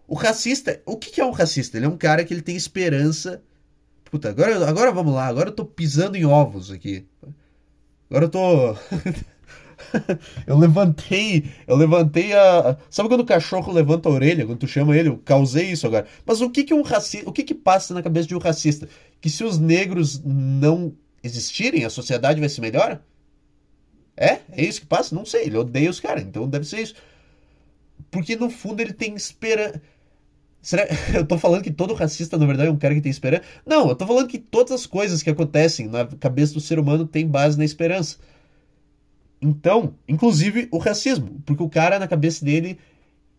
[0.07, 1.77] O racista, o que, que é um racista?
[1.77, 3.41] Ele é um cara que ele tem esperança
[4.09, 7.05] Puta, agora, agora vamos lá, agora eu tô pisando em ovos aqui.
[8.09, 8.75] Agora eu tô.
[10.45, 11.45] eu levantei.
[11.67, 12.77] Eu levantei a.
[12.89, 14.45] Sabe quando o cachorro levanta a orelha?
[14.45, 16.05] Quando tu chama ele, eu causei isso agora.
[16.25, 17.29] Mas o que que um racista.
[17.29, 18.87] O que que passa na cabeça de um racista?
[19.21, 23.01] Que se os negros não existirem, a sociedade vai ser melhor?
[24.15, 24.39] É?
[24.51, 25.15] É isso que passa?
[25.15, 25.45] Não sei.
[25.45, 26.95] Ele odeia os caras, então deve ser isso.
[28.11, 29.81] Porque no fundo ele tem esperança.
[30.61, 30.85] Será...
[31.13, 33.43] Eu tô falando que todo racista, na verdade, é um cara que tem esperança?
[33.65, 37.05] Não, eu tô falando que todas as coisas que acontecem na cabeça do ser humano
[37.07, 38.17] têm base na esperança.
[39.41, 42.77] Então, inclusive o racismo, porque o cara na cabeça dele,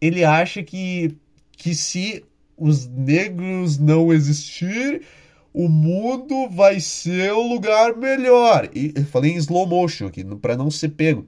[0.00, 1.16] ele acha que
[1.52, 2.24] que se
[2.56, 5.02] os negros não existir,
[5.52, 8.70] o mundo vai ser o lugar melhor.
[8.74, 11.26] E eu falei em slow motion aqui, para não ser pego.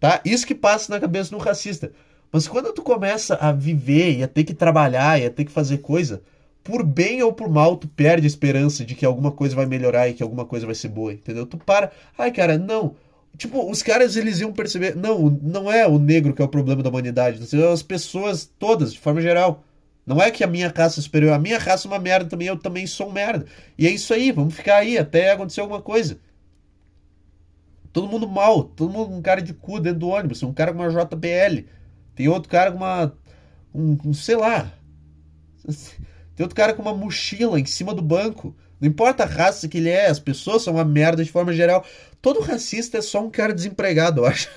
[0.00, 0.20] Tá?
[0.24, 1.92] Isso que passa na cabeça do racista.
[2.32, 5.52] Mas quando tu começa a viver e a ter que trabalhar e a ter que
[5.52, 6.22] fazer coisa,
[6.64, 10.08] por bem ou por mal, tu perde a esperança de que alguma coisa vai melhorar
[10.08, 11.44] e que alguma coisa vai ser boa, entendeu?
[11.46, 12.94] Tu para, ai cara, não,
[13.36, 14.94] Tipo, os caras eles iam perceber.
[14.94, 17.44] Não, não é o negro que é o problema da humanidade.
[17.46, 19.64] São as pessoas todas, de forma geral.
[20.06, 21.32] Não é que a minha raça é superior.
[21.32, 23.46] A minha raça é uma merda também, eu também sou um merda.
[23.78, 26.18] E é isso aí, vamos ficar aí até acontecer alguma coisa.
[27.92, 30.80] Todo mundo mal, todo mundo um cara de cu dentro do ônibus, um cara com
[30.80, 31.66] uma JBL.
[32.14, 33.14] Tem outro cara com uma.
[33.74, 34.72] Um, um sei lá.
[36.34, 38.56] Tem outro cara com uma mochila em cima do banco.
[38.80, 41.84] Não importa a raça que ele é, as pessoas são uma merda de forma geral.
[42.22, 44.48] Todo racista é só um cara desempregado, eu acho.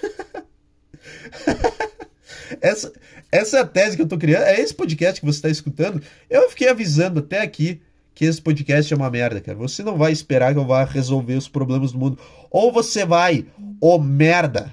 [2.62, 2.94] essa,
[3.32, 4.44] essa é a tese que eu tô criando.
[4.44, 6.02] É esse podcast que você está escutando.
[6.30, 7.82] Eu fiquei avisando até aqui
[8.14, 9.58] que esse podcast é uma merda, cara.
[9.58, 12.20] Você não vai esperar que eu vá resolver os problemas do mundo.
[12.52, 13.48] Ou você vai,
[13.82, 14.72] ô oh, merda,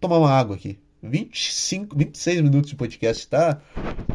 [0.00, 0.78] tomar uma água aqui.
[1.02, 3.26] 25, 26 minutos de podcast.
[3.28, 3.60] Tá,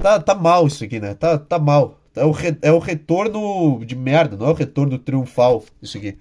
[0.02, 1.14] tá, tá mal isso aqui, né?
[1.14, 2.00] Tá, tá mal.
[2.16, 6.18] É o, re, é o retorno de merda, não é o retorno triunfal, isso aqui.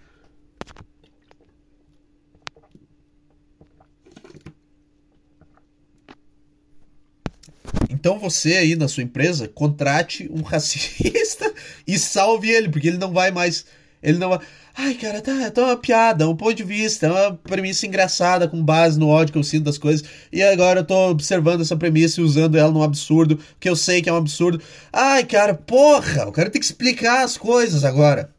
[8.01, 11.53] Então você aí na sua empresa contrate um racista
[11.87, 13.67] e salve ele, porque ele não vai mais.
[14.03, 14.41] Ele não vai.
[14.75, 18.65] Ai, cara, tá, tá uma piada, um ponto de vista, é uma premissa engraçada com
[18.65, 20.09] base no ódio que eu sinto das coisas.
[20.33, 24.01] E agora eu tô observando essa premissa e usando ela num absurdo, que eu sei
[24.01, 24.63] que é um absurdo.
[24.91, 28.31] Ai, cara, porra, o cara tem que explicar as coisas agora.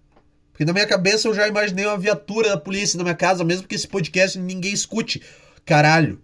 [0.52, 3.68] Porque na minha cabeça eu já imaginei uma viatura da polícia na minha casa, mesmo
[3.68, 5.22] que esse podcast ninguém escute.
[5.64, 6.20] Caralho.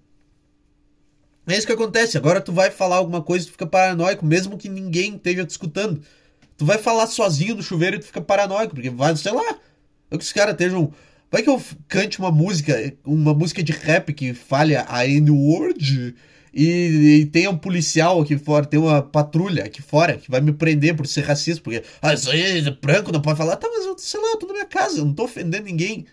[1.47, 2.17] É isso que acontece.
[2.17, 5.51] Agora tu vai falar alguma coisa e tu fica paranoico, mesmo que ninguém esteja te
[5.51, 6.01] escutando.
[6.57, 9.57] Tu vai falar sozinho no chuveiro e tu fica paranoico, porque vai, sei lá.
[10.11, 10.91] É que os caras estejam.
[11.31, 16.15] Vai que eu cante uma música, uma música de rap que falha a N-word
[16.53, 20.95] e, e um policial aqui fora, tem uma patrulha aqui fora que vai me prender
[20.95, 23.57] por ser racista, porque ah, isso aí é branco, não pode falar.
[23.57, 26.05] Tá, mas eu, sei lá, eu tô na minha casa, eu não tô ofendendo ninguém.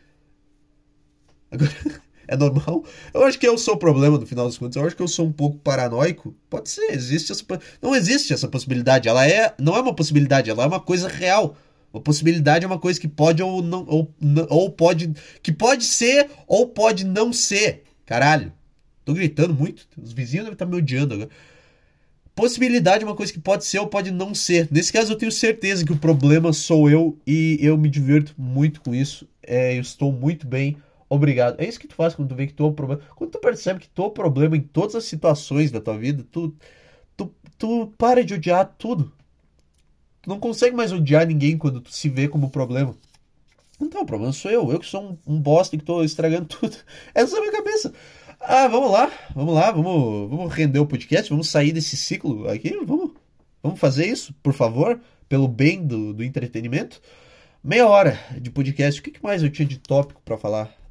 [1.50, 1.72] Agora.
[2.26, 2.84] É normal?
[3.12, 4.76] Eu acho que eu sou o problema no final das contas.
[4.76, 6.34] Eu acho que eu sou um pouco paranoico.
[6.48, 7.44] Pode ser, existe essa.
[7.80, 9.08] Não existe essa possibilidade.
[9.08, 9.54] Ela é.
[9.58, 11.56] Não é uma possibilidade, ela é uma coisa real.
[11.92, 13.84] Uma possibilidade é uma coisa que pode ou não.
[13.86, 14.14] Ou,
[14.48, 15.12] ou pode.
[15.42, 17.84] Que pode ser ou pode não ser.
[18.06, 18.52] Caralho.
[19.04, 19.86] Tô gritando muito.
[20.00, 21.30] Os vizinhos devem estar me odiando agora.
[22.34, 24.66] Possibilidade é uma coisa que pode ser ou pode não ser.
[24.70, 28.80] Nesse caso, eu tenho certeza que o problema sou eu e eu me diverto muito
[28.80, 29.28] com isso.
[29.40, 30.76] É, eu estou muito bem
[31.14, 31.60] obrigado.
[31.60, 33.02] É isso que tu faz quando tu vê que tu é o problema.
[33.16, 36.24] Quando tu percebe que tu é o problema em todas as situações da tua vida,
[36.30, 36.54] tu,
[37.16, 39.12] tu, tu para de odiar tudo.
[40.22, 42.94] Tu não consegue mais odiar ninguém quando tu se vê como problema.
[43.80, 44.70] Então, o problema sou eu.
[44.70, 46.76] Eu que sou um, um bosta que tô estragando tudo.
[47.14, 47.92] Essa é a minha cabeça.
[48.40, 52.76] Ah, vamos lá, vamos lá, vamos, vamos render o podcast, vamos sair desse ciclo aqui,
[52.84, 53.12] vamos,
[53.62, 57.00] vamos fazer isso, por favor, pelo bem do, do entretenimento.
[57.62, 60.83] Meia hora de podcast, o que mais eu tinha de tópico para falar?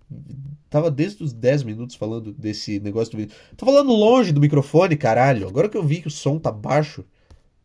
[0.69, 3.35] Tava desde os 10 minutos falando desse negócio do vídeo.
[3.55, 5.47] Tô falando longe do microfone, caralho.
[5.47, 7.05] Agora que eu vi que o som tá baixo.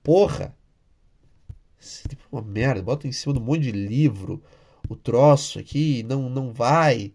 [0.03, 0.55] Porra.
[1.81, 2.83] Isso é tipo uma merda.
[2.83, 4.43] Bota em cima de um monte de livro.
[4.89, 7.13] O troço aqui não, não vai.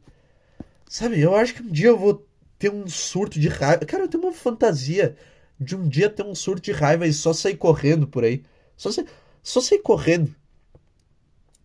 [0.88, 2.26] Sabe, eu acho que um dia eu vou
[2.60, 3.86] ter um surto de raiva.
[3.86, 5.16] Cara, eu tenho uma fantasia
[5.60, 8.44] de um dia ter um surto de raiva e só sair correndo por aí.
[8.78, 9.08] Só, sair,
[9.42, 10.36] só sair correndo.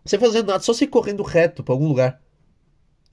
[0.04, 2.20] Sem fazer nada, só sair correndo reto pra algum lugar.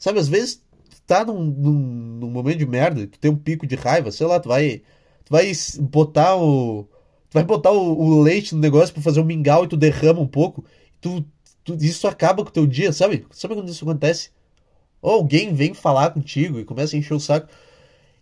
[0.06, 1.74] Sabe, às vezes tu tá num, num,
[2.20, 4.84] num, momento de merda, tu tem um pico de raiva, sei lá, tu vai.
[5.24, 6.84] Tu vai botar o.
[7.28, 10.22] Tu vai botar o, o leite no negócio para fazer um mingau e tu derrama
[10.22, 10.64] um pouco.
[11.02, 11.26] Tu,
[11.64, 13.26] tu, isso acaba com o teu dia, sabe?
[13.32, 14.30] Sabe quando isso acontece?
[15.02, 17.48] Ou alguém vem falar contigo e começa a encher o saco.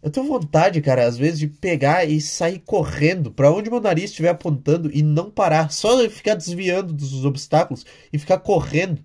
[0.01, 4.05] Eu tenho vontade, cara, às vezes, de pegar e sair correndo para onde meu nariz
[4.05, 5.69] estiver apontando e não parar.
[5.69, 9.03] Só ficar desviando dos obstáculos e ficar correndo.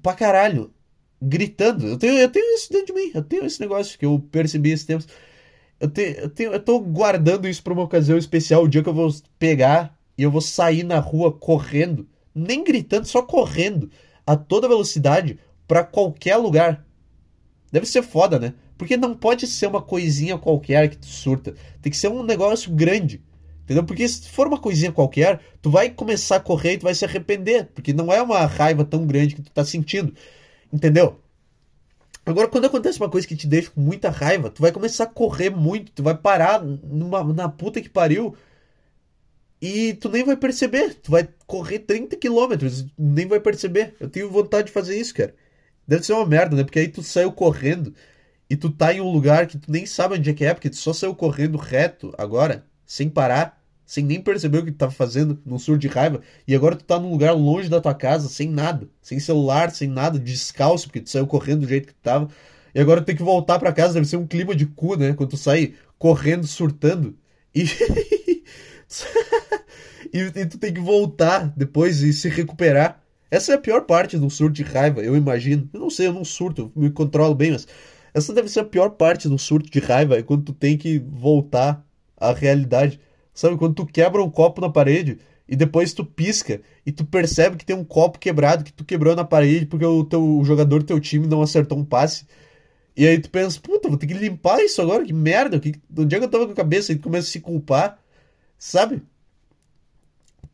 [0.00, 0.72] Pra caralho
[1.22, 1.86] gritando.
[1.86, 3.10] Eu tenho, eu tenho isso dentro de mim.
[3.14, 5.06] Eu tenho esse negócio que eu percebi esses tempos.
[5.78, 8.64] Eu, tenho, eu, tenho, eu tô guardando isso pra uma ocasião especial.
[8.64, 12.08] O dia que eu vou pegar e eu vou sair na rua correndo.
[12.34, 13.90] Nem gritando, só correndo.
[14.26, 16.84] A toda velocidade para qualquer lugar.
[17.70, 18.54] Deve ser foda, né?
[18.76, 21.54] Porque não pode ser uma coisinha qualquer que tu surta.
[21.80, 23.22] Tem que ser um negócio grande.
[23.62, 23.84] Entendeu?
[23.84, 27.04] Porque se for uma coisinha qualquer, tu vai começar a correr e tu vai se
[27.04, 27.68] arrepender.
[27.74, 30.12] Porque não é uma raiva tão grande que tu tá sentindo.
[30.72, 31.20] Entendeu?
[32.24, 35.08] Agora, quando acontece uma coisa que te deixa com muita raiva, tu vai começar a
[35.08, 38.36] correr muito, tu vai parar numa, na puta que pariu
[39.60, 40.94] e tu nem vai perceber.
[40.94, 43.94] Tu vai correr 30 quilômetros, nem vai perceber.
[44.00, 45.34] Eu tenho vontade de fazer isso, cara.
[45.86, 46.64] Deve ser uma merda, né?
[46.64, 47.94] Porque aí tu saiu correndo
[48.50, 50.70] e tu tá em um lugar que tu nem sabe onde é que é, porque
[50.70, 53.61] tu só saiu correndo reto agora, sem parar,
[53.92, 56.82] sem nem perceber o que tu tava fazendo, num surto de raiva, e agora tu
[56.82, 61.02] tá num lugar longe da tua casa, sem nada, sem celular, sem nada, descalço, porque
[61.02, 62.30] tu saiu correndo do jeito que tu tava,
[62.74, 65.12] e agora tu tem que voltar para casa, deve ser um clima de cu, né?
[65.12, 67.14] Quando tu sai correndo, surtando,
[67.54, 67.64] e.
[70.10, 72.98] e, e tu tem que voltar depois e se recuperar.
[73.30, 75.68] Essa é a pior parte do surto de raiva, eu imagino.
[75.70, 77.68] Eu não sei, eu não surto, eu me controlo bem, mas
[78.14, 80.98] essa deve ser a pior parte do surto de raiva, é quando tu tem que
[80.98, 82.98] voltar à realidade.
[83.34, 85.18] Sabe, quando tu quebra um copo na parede
[85.48, 89.16] e depois tu pisca e tu percebe que tem um copo quebrado que tu quebrou
[89.16, 92.26] na parede porque o, teu, o jogador do teu time não acertou um passe.
[92.96, 96.14] E aí tu pensa, puta, vou ter que limpar isso agora, que merda, que, onde
[96.14, 96.92] é que eu tava com a cabeça?
[96.92, 97.98] E tu começa a se culpar,
[98.58, 99.02] sabe?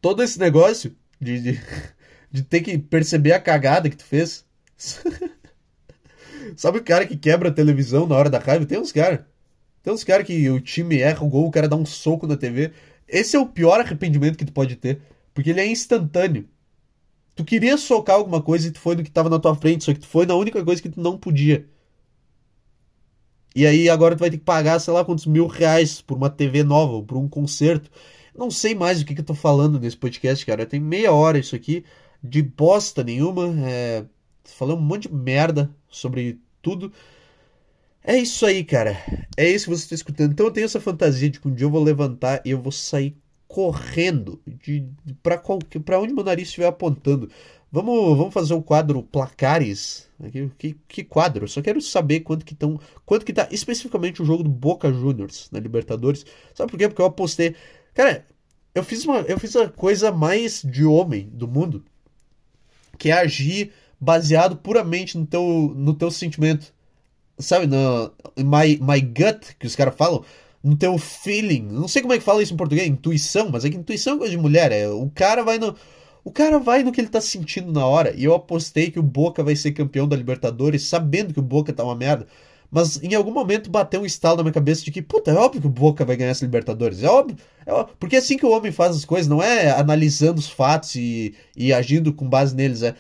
[0.01, 1.61] Todo esse negócio de, de,
[2.31, 4.45] de ter que perceber a cagada que tu fez.
[6.57, 8.65] Sabe o cara que quebra a televisão na hora da raiva?
[8.67, 9.21] Tem uns caras.
[9.83, 12.37] Tem uns caras que o time erra o gol, o cara dá um soco na
[12.37, 12.73] TV.
[13.07, 15.01] Esse é o pior arrependimento que tu pode ter.
[15.33, 16.49] Porque ele é instantâneo.
[17.35, 19.95] Tu queria socar alguma coisa e tu foi no que tava na tua frente, só
[19.95, 21.69] que tu foi na única coisa que tu não podia.
[23.55, 26.31] E aí agora tu vai ter que pagar, sei lá, quantos mil reais por uma
[26.31, 27.91] TV nova, ou por um concerto.
[28.37, 30.67] Não sei mais o que, que eu tô falando nesse podcast, cara.
[30.67, 31.85] Tem meia hora isso aqui,
[32.23, 33.55] de bosta nenhuma.
[33.69, 34.05] É...
[34.45, 36.93] Falando um monte de merda sobre tudo.
[38.09, 38.97] É isso aí, cara.
[39.37, 40.33] É isso que você está escutando.
[40.33, 42.73] Então eu tenho essa fantasia de que um dia eu vou levantar e eu vou
[42.73, 43.15] sair
[43.47, 44.89] correndo de,
[45.85, 47.31] para onde meu nariz estiver apontando.
[47.71, 50.09] Vamos, vamos fazer um quadro placares.
[50.33, 51.47] Que, que, que, quadro?
[51.47, 55.51] Só quero saber quanto que estão, quanto que tá especificamente o jogo do Boca Juniors
[55.53, 56.25] na Libertadores.
[56.55, 56.89] Sabe por quê?
[56.89, 57.57] Porque eu apostei.
[57.93, 58.27] Cara,
[58.75, 61.85] eu fiz uma, eu fiz a coisa mais de homem do mundo,
[62.97, 66.73] que é agir baseado puramente no teu, no teu sentimento.
[67.39, 70.25] Sabe, no my, my gut, que os caras falam,
[70.63, 71.63] no teu feeling.
[71.63, 74.19] Não sei como é que fala isso em português, intuição, mas é que intuição é
[74.19, 74.73] coisa de mulher.
[74.73, 75.75] É, o cara vai no.
[76.25, 78.13] O cara vai no que ele tá sentindo na hora.
[78.15, 81.73] E eu apostei que o Boca vai ser campeão da Libertadores, sabendo que o Boca
[81.73, 82.27] tá uma merda.
[82.71, 85.63] Mas em algum momento bateu um estalo na minha cabeça de que, puta, é óbvio
[85.63, 87.03] que o Boca vai ganhar essa Libertadores.
[87.03, 87.97] É óbvio, é óbvio.
[87.99, 91.35] Porque é assim que o homem faz as coisas, não é analisando os fatos e,
[91.57, 92.83] e agindo com base neles.
[92.83, 92.95] É,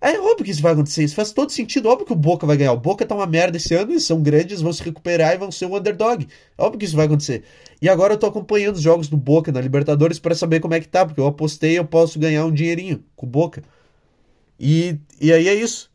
[0.00, 1.88] é óbvio que isso vai acontecer, isso faz todo sentido.
[1.88, 2.72] Óbvio que o Boca vai ganhar.
[2.72, 5.50] O Boca tá uma merda esse ano, eles são grandes, vão se recuperar e vão
[5.50, 6.26] ser um underdog.
[6.56, 7.44] É óbvio que isso vai acontecer.
[7.80, 10.80] E agora eu tô acompanhando os jogos do Boca na Libertadores para saber como é
[10.80, 13.62] que tá, porque eu apostei eu posso ganhar um dinheirinho com o Boca.
[14.58, 15.90] E, e aí é isso.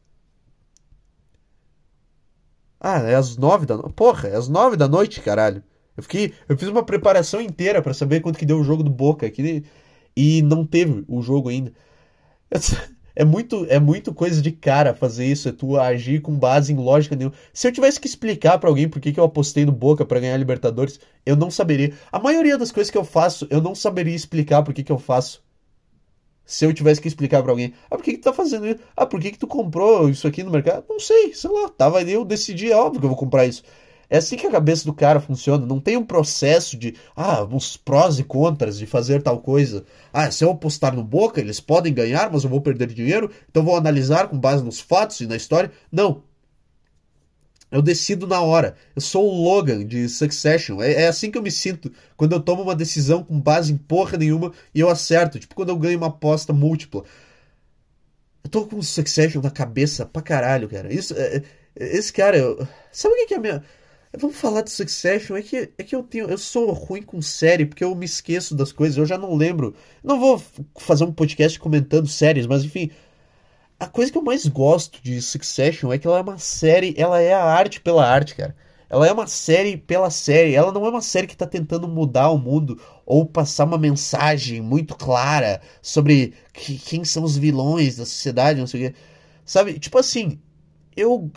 [2.80, 3.94] Ah, é às nove da noite.
[3.94, 5.64] Porra, é às nove da noite, caralho.
[5.96, 6.34] Eu fiquei.
[6.50, 9.64] Eu fiz uma preparação inteira para saber quanto que deu o jogo do Boca aqui.
[10.16, 11.72] E não teve o jogo ainda.
[13.16, 16.78] É muito, é muito coisa de cara fazer isso, é tu agir com base em
[16.78, 17.36] lógica nenhuma.
[17.54, 20.20] Se eu tivesse que explicar para alguém por que, que eu apostei no Boca para
[20.20, 21.94] ganhar Libertadores, eu não saberia.
[22.12, 25.00] A maioria das coisas que eu faço, eu não saberia explicar por que, que eu
[25.00, 25.44] faço.
[26.46, 28.80] Se eu tivesse que explicar para alguém, ah, por que, que tu tá fazendo isso?
[28.96, 30.84] Ah, por que, que tu comprou isso aqui no mercado?
[30.90, 33.64] Não sei, sei lá, tava ali, eu decidi, é óbvio que eu vou comprar isso.
[34.12, 35.66] É assim que a cabeça do cara funciona.
[35.66, 39.86] Não tem um processo de, ah, uns prós e contras de fazer tal coisa.
[40.12, 43.64] Ah, se eu apostar no Boca, eles podem ganhar, mas eu vou perder dinheiro, então
[43.64, 45.72] vou analisar com base nos fatos e na história.
[45.90, 46.24] Não.
[47.72, 48.76] Eu decido na hora.
[48.94, 50.82] Eu sou o Logan de Succession.
[50.82, 53.78] É, é assim que eu me sinto quando eu tomo uma decisão com base em
[53.78, 55.40] porra nenhuma e eu acerto.
[55.40, 57.06] Tipo quando eu ganho uma aposta múltipla.
[58.44, 60.94] Eu tô com Succession na cabeça pra caralho, cara.
[60.94, 62.68] Isso, é, é esse cara, eu...
[62.92, 63.64] sabe o que é a minha.
[64.18, 65.38] Vamos falar de Succession.
[65.38, 66.30] É que, é que eu tenho.
[66.30, 69.74] Eu sou ruim com série, porque eu me esqueço das coisas, eu já não lembro.
[70.04, 70.42] Não vou
[70.78, 72.92] fazer um podcast comentando séries, mas enfim.
[73.80, 77.20] A coisa que eu mais gosto de Succession é que ela é uma série, ela
[77.20, 78.56] é a arte pela arte, cara.
[78.90, 80.54] Ela é uma série pela série.
[80.54, 84.62] Ela não é uma série que tá tentando mudar o mundo ou passar uma mensagem
[84.62, 88.98] muito clara sobre que, quem são os vilões da sociedade, não sei o quê.
[89.46, 89.80] Sabe?
[89.80, 90.40] Tipo assim,
[90.96, 91.32] eu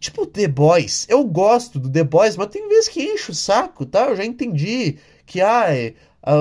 [0.00, 1.06] Tipo The Boys.
[1.08, 4.06] Eu gosto do The Boys, mas tem vezes que enche o saco, tá?
[4.06, 6.32] Eu já entendi que ah, é, a,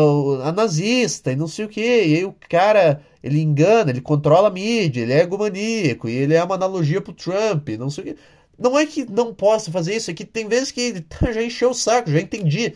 [0.47, 1.81] a, nazista e não sei o que.
[1.81, 6.33] E aí o cara, ele engana, ele controla a mídia, ele é egomaníaco, e ele
[6.35, 8.21] é uma analogia pro Trump, não sei o que.
[8.57, 11.71] Não é que não possa fazer isso, é que tem vezes que tá, já encheu
[11.71, 12.73] o saco, já entendi.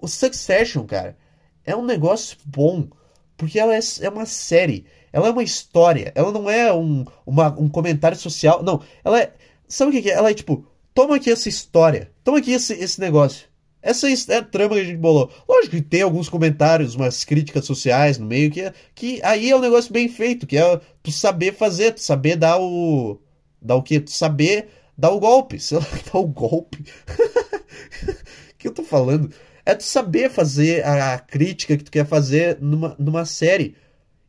[0.00, 1.16] O Succession, cara,
[1.64, 2.88] é um negócio bom,
[3.36, 6.12] porque ela é, é uma série Ela é uma história.
[6.14, 8.62] Ela não é um, uma, um comentário social.
[8.62, 8.82] Não.
[9.04, 9.32] Ela é.
[9.66, 10.14] Sabe o que, é?
[10.14, 12.10] Ela é tipo: toma aqui essa história.
[12.24, 13.48] Toma aqui esse, esse negócio.
[13.80, 15.30] Essa é a trama que a gente bolou.
[15.48, 19.60] Lógico que tem alguns comentários, umas críticas sociais no meio, que, que aí é um
[19.60, 23.20] negócio bem feito, que é tu saber fazer, tu saber dar o.
[23.62, 24.00] Dar o quê?
[24.00, 25.58] Tu saber dar o golpe.
[25.60, 26.84] Sei lá, dar o golpe.
[27.08, 29.30] O que eu tô falando?
[29.64, 33.76] É tu saber fazer a, a crítica que tu quer fazer numa, numa série.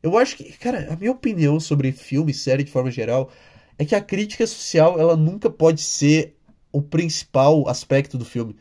[0.02, 3.30] Eu acho que, cara, a minha opinião sobre filme e série de forma geral
[3.78, 6.36] é que a crítica social ela nunca pode ser
[6.72, 8.56] o principal aspecto do filme.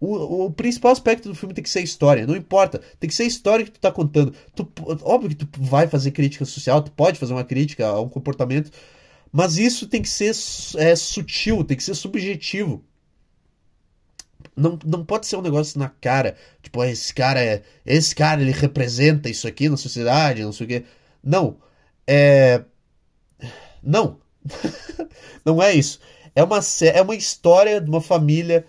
[0.00, 2.80] O, o, principal aspecto do filme tem que ser a história, não importa.
[2.98, 4.32] Tem que ser a história que tu tá contando.
[4.54, 4.66] Tu,
[5.02, 8.70] óbvio que tu vai fazer crítica social, tu pode fazer uma crítica a um comportamento,
[9.30, 10.34] mas isso tem que ser
[10.78, 12.82] é, sutil, tem que ser subjetivo.
[14.56, 17.62] Não, não pode ser um negócio na cara, tipo, ah, esse cara é.
[17.84, 20.84] Esse cara ele representa isso aqui na sociedade, não sei o quê.
[21.22, 21.56] Não.
[22.06, 22.62] É.
[23.82, 24.18] Não.
[25.44, 26.00] não é isso.
[26.34, 26.60] É uma,
[26.94, 28.66] é uma história de uma família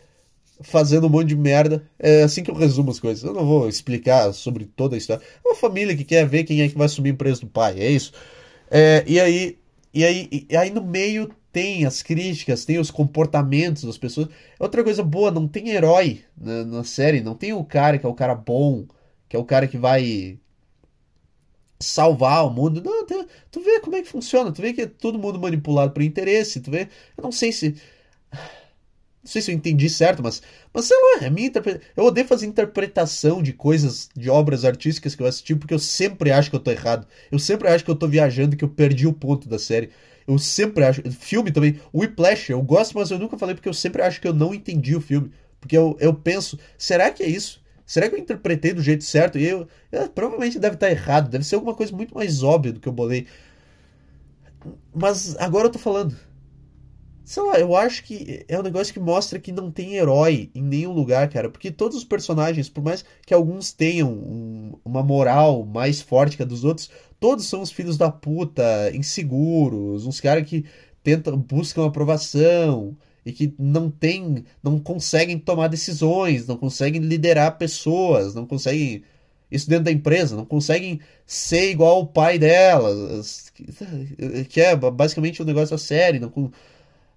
[0.61, 1.83] fazendo um monte de merda.
[1.99, 3.23] É assim que eu resumo as coisas.
[3.23, 5.23] Eu não vou explicar sobre toda a história.
[5.43, 7.79] É uma família que quer ver quem é que vai assumir a empresa do pai.
[7.79, 8.13] É isso.
[8.69, 9.57] É, e aí.
[9.93, 14.29] E aí, e aí no meio tem as críticas, tem os comportamentos das pessoas.
[14.59, 18.09] Outra coisa boa, não tem herói na, na, série, não tem o cara que é
[18.09, 18.85] o cara bom,
[19.27, 20.39] que é o cara que vai
[21.79, 22.81] salvar o mundo.
[22.83, 25.91] Não, tu, tu vê como é que funciona, tu vê que é todo mundo manipulado
[25.91, 26.87] por interesse, tu vê.
[27.17, 27.75] Eu não sei se.
[29.23, 30.41] Não sei se eu entendi certo, mas,
[30.73, 31.51] mas sei lá, é minha.
[31.95, 36.31] Eu odeio fazer interpretação de coisas, de obras artísticas que eu assisti, porque eu sempre
[36.31, 37.05] acho que eu tô errado.
[37.31, 39.91] Eu sempre acho que eu tô viajando que eu perdi o ponto da série.
[40.27, 41.01] Eu sempre acho.
[41.11, 41.79] Filme também.
[41.93, 44.95] Whiplash, eu gosto, mas eu nunca falei porque eu sempre acho que eu não entendi
[44.95, 45.31] o filme.
[45.59, 47.61] Porque eu, eu penso, será que é isso?
[47.85, 49.37] Será que eu interpretei do jeito certo?
[49.37, 52.79] E eu, eu provavelmente deve estar errado, deve ser alguma coisa muito mais óbvia do
[52.79, 53.27] que eu bolei.
[54.93, 56.15] Mas agora eu tô falando.
[57.23, 60.63] Sei lá, eu acho que é um negócio que mostra que não tem herói em
[60.63, 61.49] nenhum lugar, cara.
[61.49, 66.43] Porque todos os personagens, por mais que alguns tenham um, uma moral mais forte que
[66.43, 66.89] a dos outros,
[67.21, 70.65] todos são os filhos da puta, inseguros, uns caras que
[71.03, 78.33] tentam, buscam aprovação e que não tem, não conseguem tomar decisões, não conseguem liderar pessoas,
[78.33, 79.03] não conseguem
[79.51, 83.51] isso dentro da empresa, não conseguem ser igual o pai delas,
[84.49, 86.51] que é basicamente um negócio da série, não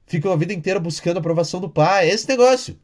[0.04, 2.78] ficam a vida inteira buscando a aprovação do pai, esse negócio.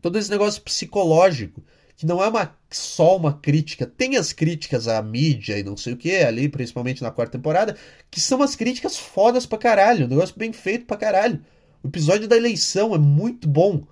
[0.00, 1.62] Todo esse negócio psicológico
[2.02, 3.86] que não é uma, só uma crítica.
[3.86, 7.76] Tem as críticas à mídia e não sei o que, ali, principalmente na quarta temporada,
[8.10, 10.06] que são as críticas fodas pra caralho.
[10.06, 11.40] Um negócio bem feito pra caralho.
[11.80, 13.86] O episódio da eleição é muito bom.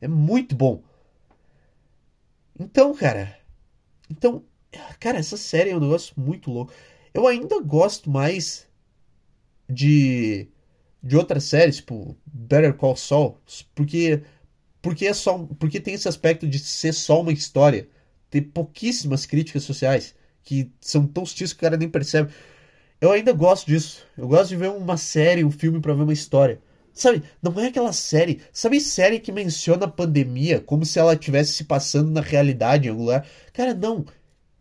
[0.00, 0.82] É muito bom.
[2.58, 3.38] Então, cara.
[4.08, 4.42] Então,
[4.98, 6.72] cara, essa série é um negócio muito louco.
[7.12, 8.66] Eu ainda gosto mais
[9.68, 10.48] de
[11.02, 13.38] de outras séries, tipo Better Call Saul,
[13.74, 14.22] porque
[14.82, 17.88] porque é só porque tem esse aspecto de ser só uma história.
[18.30, 22.32] Ter pouquíssimas críticas sociais que são tão sutis que o cara nem percebe.
[23.00, 24.04] Eu ainda gosto disso.
[24.16, 26.60] Eu gosto de ver uma série um filme para ver uma história.
[26.92, 28.40] Sabe não é aquela série.
[28.52, 32.90] Sabe série que menciona a pandemia como se ela estivesse se passando na realidade em
[32.90, 33.26] algum lugar?
[33.52, 34.04] Cara não.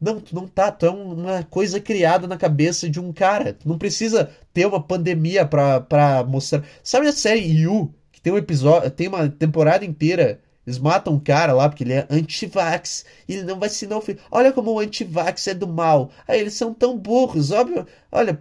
[0.01, 3.53] Não, tu não tá, tu é uma coisa criada na cabeça de um cara.
[3.53, 6.63] Tu não precisa ter uma pandemia pra, pra mostrar.
[6.81, 7.93] Sabe a série You?
[8.19, 10.41] Que tem um episódio, tem uma temporada inteira.
[10.67, 13.05] Eles matam um cara lá porque ele é anti-vax.
[13.27, 14.19] E ele não vai o filho.
[14.29, 16.11] Olha como o anti-vax é do mal.
[16.27, 17.87] Aí eles são tão burros, óbvio.
[18.11, 18.37] Olha,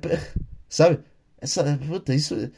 [0.69, 0.99] sabe?
[1.41, 2.51] Essa, puta, isso,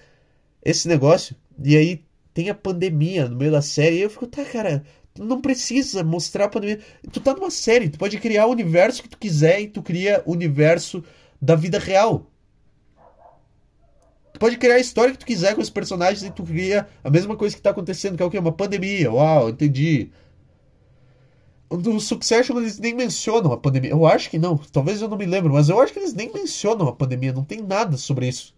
[0.65, 1.37] esse negócio.
[1.63, 3.99] E aí tem a pandemia no meio da série.
[3.99, 4.83] E eu fico, tá, cara,
[5.15, 6.81] tu não precisa mostrar a pandemia.
[7.13, 10.23] Tu tá numa série, tu pode criar o universo que tu quiser e tu cria
[10.25, 11.05] o universo
[11.41, 12.30] da vida real
[14.41, 17.37] pode criar a história que tu quiser com os personagens e tu cria a mesma
[17.37, 18.39] coisa que tá acontecendo, que é o quê?
[18.39, 19.13] Uma pandemia.
[19.13, 20.11] Uau, entendi.
[21.71, 23.91] No Succession eles nem mencionam a pandemia.
[23.91, 24.57] Eu acho que não.
[24.57, 27.35] Talvez eu não me lembro, mas eu acho que eles nem mencionam a pandemia.
[27.35, 28.57] Não tem nada sobre isso.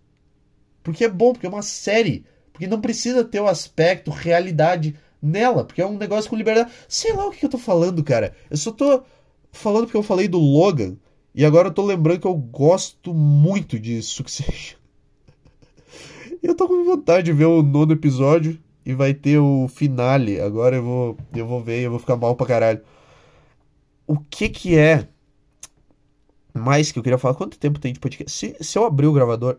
[0.84, 2.24] Porque é bom, porque é uma série.
[2.52, 5.64] Porque não precisa ter o aspecto realidade nela.
[5.64, 6.70] Porque é um negócio com liberdade.
[6.88, 8.36] Sei lá o que eu tô falando, cara.
[8.48, 9.02] Eu só tô
[9.50, 10.96] falando porque eu falei do Logan.
[11.34, 14.81] E agora eu tô lembrando que eu gosto muito de Succession.
[16.42, 20.40] Eu tô com vontade de ver o nono episódio e vai ter o finale.
[20.40, 22.80] Agora eu vou, eu vou ver e eu vou ficar mal pra caralho.
[24.06, 25.06] O que que é
[26.52, 27.34] mais que eu queria falar?
[27.34, 28.36] Quanto tempo tem de podcast?
[28.36, 29.58] Se, se eu abrir o gravador.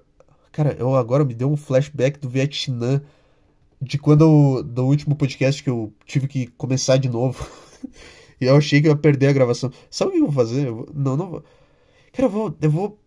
[0.52, 3.02] Cara, eu agora me deu um flashback do Vietnã.
[3.82, 4.22] De quando
[4.58, 7.48] eu, do último podcast que eu tive que começar de novo.
[8.42, 9.72] e eu achei que eu ia perder a gravação.
[9.90, 10.68] Sabe o que eu vou fazer?
[10.68, 11.44] Eu vou, não, não vou.
[12.12, 13.00] Cara, eu vou, eu vou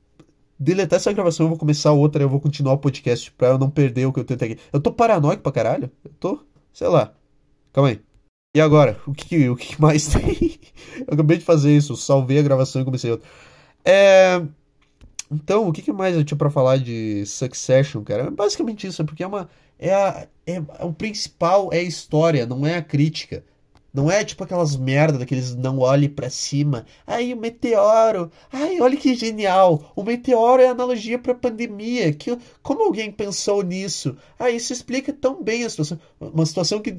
[0.58, 3.70] deletar essa gravação, eu vou começar outra, eu vou continuar o podcast pra eu não
[3.70, 4.62] perder o que eu tenho aqui.
[4.72, 5.90] Eu tô paranoico pra caralho?
[6.04, 6.40] Eu tô,
[6.72, 7.12] sei lá.
[7.72, 8.00] Calma aí.
[8.56, 8.98] E agora?
[9.06, 10.58] O que, o que mais tem?
[11.06, 13.28] eu acabei de fazer isso, salvei a gravação e comecei outra.
[13.84, 14.42] É.
[15.30, 18.24] Então, o que mais eu tinha pra falar de Succession, cara?
[18.24, 19.48] É basicamente isso, é porque é uma.
[19.78, 23.44] É, a, é o principal é a história, não é a crítica.
[23.96, 26.84] Não é tipo aquelas merda daqueles não olhe para cima.
[27.06, 28.30] Ai, o meteoro.
[28.52, 29.90] Ai, olha que genial.
[29.96, 32.12] O meteoro é analogia para pandemia.
[32.12, 34.14] Que como alguém pensou nisso?
[34.38, 35.98] Ah, isso explica tão bem a situação.
[36.20, 36.98] Uma situação que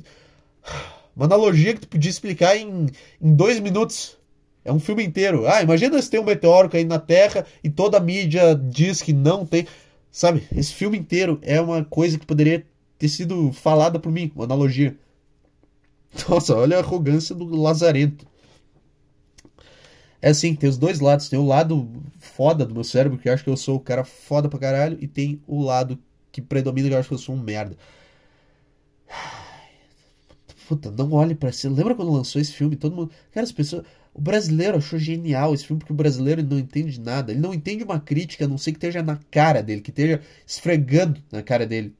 [1.15, 2.87] uma analogia que tu podia explicar em,
[3.21, 4.17] em dois minutos.
[4.65, 5.47] É um filme inteiro.
[5.47, 9.13] Ah, imagina se tem um meteoro caindo na Terra e toda a mídia diz que
[9.13, 9.67] não tem.
[10.11, 10.47] Sabe?
[10.51, 12.65] Esse filme inteiro é uma coisa que poderia
[12.97, 14.97] ter sido falada por mim, uma analogia.
[16.27, 18.25] Nossa, olha a arrogância do Lazarento.
[20.21, 21.29] É assim, tem os dois lados.
[21.29, 21.89] Tem o lado
[22.19, 25.07] foda do meu cérebro, que acha que eu sou o cara foda pra caralho, e
[25.07, 25.99] tem o lado
[26.31, 27.77] que predomina, que eu acho que eu sou um merda.
[30.67, 31.69] Puta, não olhe para si.
[31.69, 32.75] Lembra quando lançou esse filme?
[32.75, 33.11] Todo mundo.
[33.31, 33.85] Cara, as pessoas.
[34.13, 37.31] O brasileiro achou genial esse filme porque o brasileiro não entende nada.
[37.31, 40.21] Ele não entende uma crítica, a não ser que esteja na cara dele, que esteja
[40.45, 41.95] esfregando na cara dele.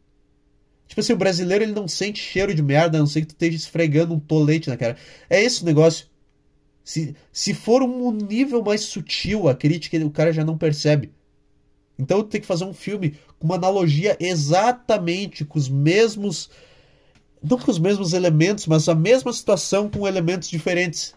[0.88, 3.32] Tipo assim, o brasileiro ele não sente cheiro de merda, a não ser que tu
[3.32, 4.96] esteja esfregando um tolete na cara.
[5.30, 6.08] É esse o negócio.
[6.84, 11.12] Se, se for um nível mais sutil a crítica, o cara já não percebe.
[12.00, 16.50] Então tem que fazer um filme com uma analogia exatamente com os mesmos.
[17.44, 21.17] Não com os mesmos elementos, mas a mesma situação com elementos diferentes.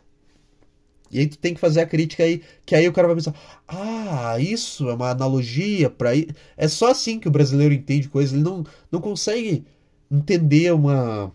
[1.10, 3.34] E aí tu tem que fazer a crítica aí, que aí o cara vai pensar,
[3.66, 6.10] ah, isso é uma analogia para
[6.56, 9.64] é só assim que o brasileiro entende coisas, ele não não consegue
[10.10, 11.32] entender uma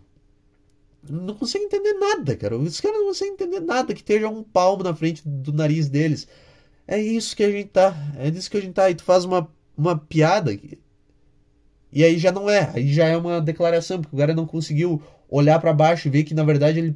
[1.10, 2.58] não consegue entender nada, cara.
[2.58, 6.28] Os caras não conseguem entender nada que esteja um palmo na frente do nariz deles.
[6.88, 8.86] É isso que a gente tá, é isso que a gente tá.
[8.86, 9.48] Aí tu faz uma
[9.78, 10.58] uma piada
[11.92, 15.02] e aí já não é, aí já é uma declaração, porque o cara não conseguiu
[15.30, 16.96] olhar para baixo e ver que na verdade ele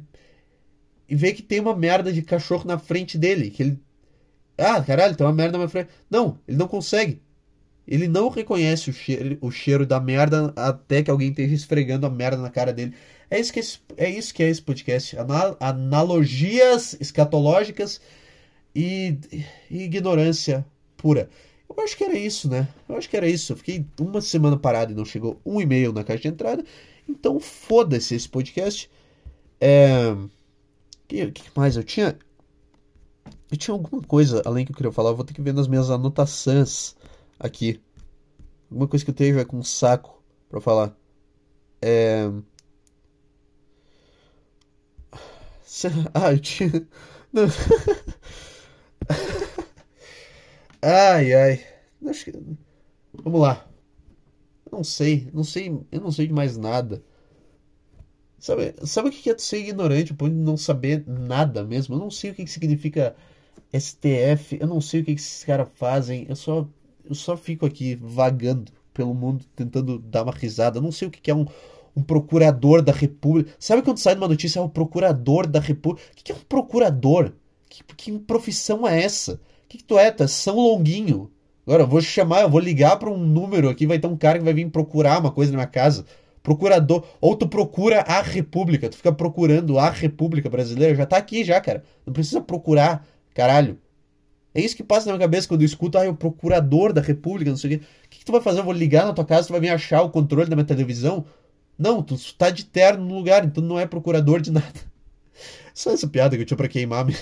[1.10, 3.50] e vê que tem uma merda de cachorro na frente dele.
[3.50, 3.80] Que ele.
[4.56, 5.90] Ah, caralho, tem uma merda na minha frente.
[6.08, 7.20] Não, ele não consegue.
[7.86, 12.10] Ele não reconhece o cheiro, o cheiro da merda até que alguém esteja esfregando a
[12.10, 12.94] merda na cara dele.
[13.28, 13.60] É isso que,
[13.96, 15.18] é, isso que é esse podcast.
[15.18, 18.00] Anal analogias escatológicas
[18.72, 19.18] e,
[19.68, 20.64] e ignorância
[20.96, 21.28] pura.
[21.68, 22.68] Eu acho que era isso, né?
[22.88, 23.52] Eu acho que era isso.
[23.52, 26.64] Eu fiquei uma semana parado e não chegou um e-mail na caixa de entrada.
[27.08, 28.88] Então foda-se esse podcast.
[29.60, 30.14] É
[31.10, 31.76] que, que mais?
[31.76, 32.16] Eu tinha.
[33.50, 35.10] Eu tinha alguma coisa além que eu queria falar.
[35.10, 36.94] Eu vou ter que ver nas minhas anotações
[37.38, 37.80] aqui.
[38.70, 40.96] Alguma coisa que eu tenho com um saco pra falar.
[41.82, 42.30] É.
[46.14, 46.70] Ah, eu tinha.
[50.82, 51.64] ai, ai.
[52.06, 52.32] Acho que...
[53.14, 53.66] Vamos lá.
[54.70, 57.02] Não sei, não sei, eu não sei de mais nada.
[58.40, 61.94] Sabe, sabe o que é ser ignorante, por não saber nada mesmo?
[61.94, 63.14] Eu não sei o que significa
[63.72, 66.66] STF, eu não sei o que esses caras fazem, eu só,
[67.04, 70.78] eu só fico aqui vagando pelo mundo tentando dar uma risada.
[70.78, 71.46] Eu não sei o que é um,
[71.94, 73.54] um procurador da República.
[73.58, 76.08] Sabe quando sai uma notícia, é o procurador da República?
[76.12, 77.32] O que é um procurador?
[77.68, 79.34] Que, que profissão é essa?
[79.34, 80.10] O que, que tu é?
[80.10, 81.30] Tu é São Longuinho.
[81.66, 84.38] Agora, eu vou chamar, eu vou ligar para um número aqui, vai ter um cara
[84.38, 86.04] que vai vir procurar uma coisa na minha casa.
[86.42, 87.04] Procurador.
[87.20, 88.88] Ou tu procura a República.
[88.88, 90.94] Tu fica procurando a República Brasileira.
[90.94, 91.84] Já tá aqui, já, cara.
[92.06, 93.78] Não precisa procurar, caralho.
[94.54, 97.00] É isso que passa na minha cabeça quando eu escuto, ah, é o procurador da
[97.00, 97.84] República, não sei o quê.
[98.04, 98.60] O que, que tu vai fazer?
[98.60, 101.24] Eu vou ligar na tua casa, tu vai vir achar o controle da minha televisão?
[101.78, 104.90] Não, tu tá de terno no lugar, então não é procurador de nada.
[105.72, 107.16] Só essa piada que eu tinha pra queimar me...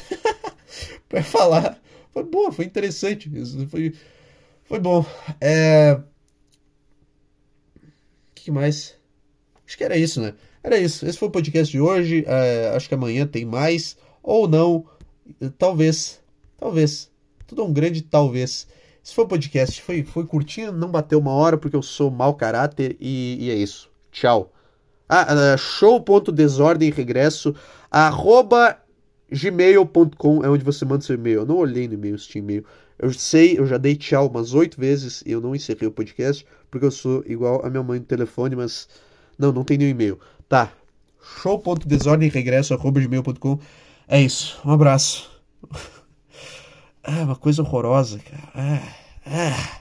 [1.08, 1.78] pra falar.
[2.12, 3.30] Foi boa, foi interessante.
[3.66, 3.94] Foi,
[4.64, 5.04] foi bom.
[5.40, 6.00] É.
[7.76, 8.97] O que mais?
[9.68, 10.32] Acho que era isso, né?
[10.62, 11.06] Era isso.
[11.06, 12.24] Esse foi o podcast de hoje.
[12.26, 13.98] É, acho que amanhã tem mais.
[14.22, 14.86] Ou não.
[15.58, 16.20] Talvez.
[16.56, 17.10] Talvez.
[17.46, 18.66] Tudo é um grande talvez.
[19.04, 19.82] Esse foi o podcast.
[19.82, 23.54] Foi, foi curtinho, não bateu uma hora porque eu sou mau caráter e, e é
[23.56, 23.90] isso.
[24.10, 24.50] Tchau.
[25.06, 27.54] Ah, uh, show.desordem regresso
[27.90, 28.78] arroba
[29.30, 31.40] gmail.com é onde você manda seu e-mail.
[31.40, 32.64] Eu não olhei no e-mail se tinha e-mail.
[32.98, 36.46] Eu sei, eu já dei tchau umas oito vezes e eu não encerrei o podcast
[36.70, 38.88] porque eu sou igual a minha mãe no telefone, mas
[39.38, 40.20] não, não tem nenhum e-mail.
[40.48, 40.72] Tá.
[41.42, 43.58] show.desordemregresso.com
[44.06, 44.58] É isso.
[44.64, 45.30] Um abraço.
[47.02, 48.42] Ah, uma coisa horrorosa, cara.
[48.54, 48.82] Ah,
[49.26, 49.80] ah.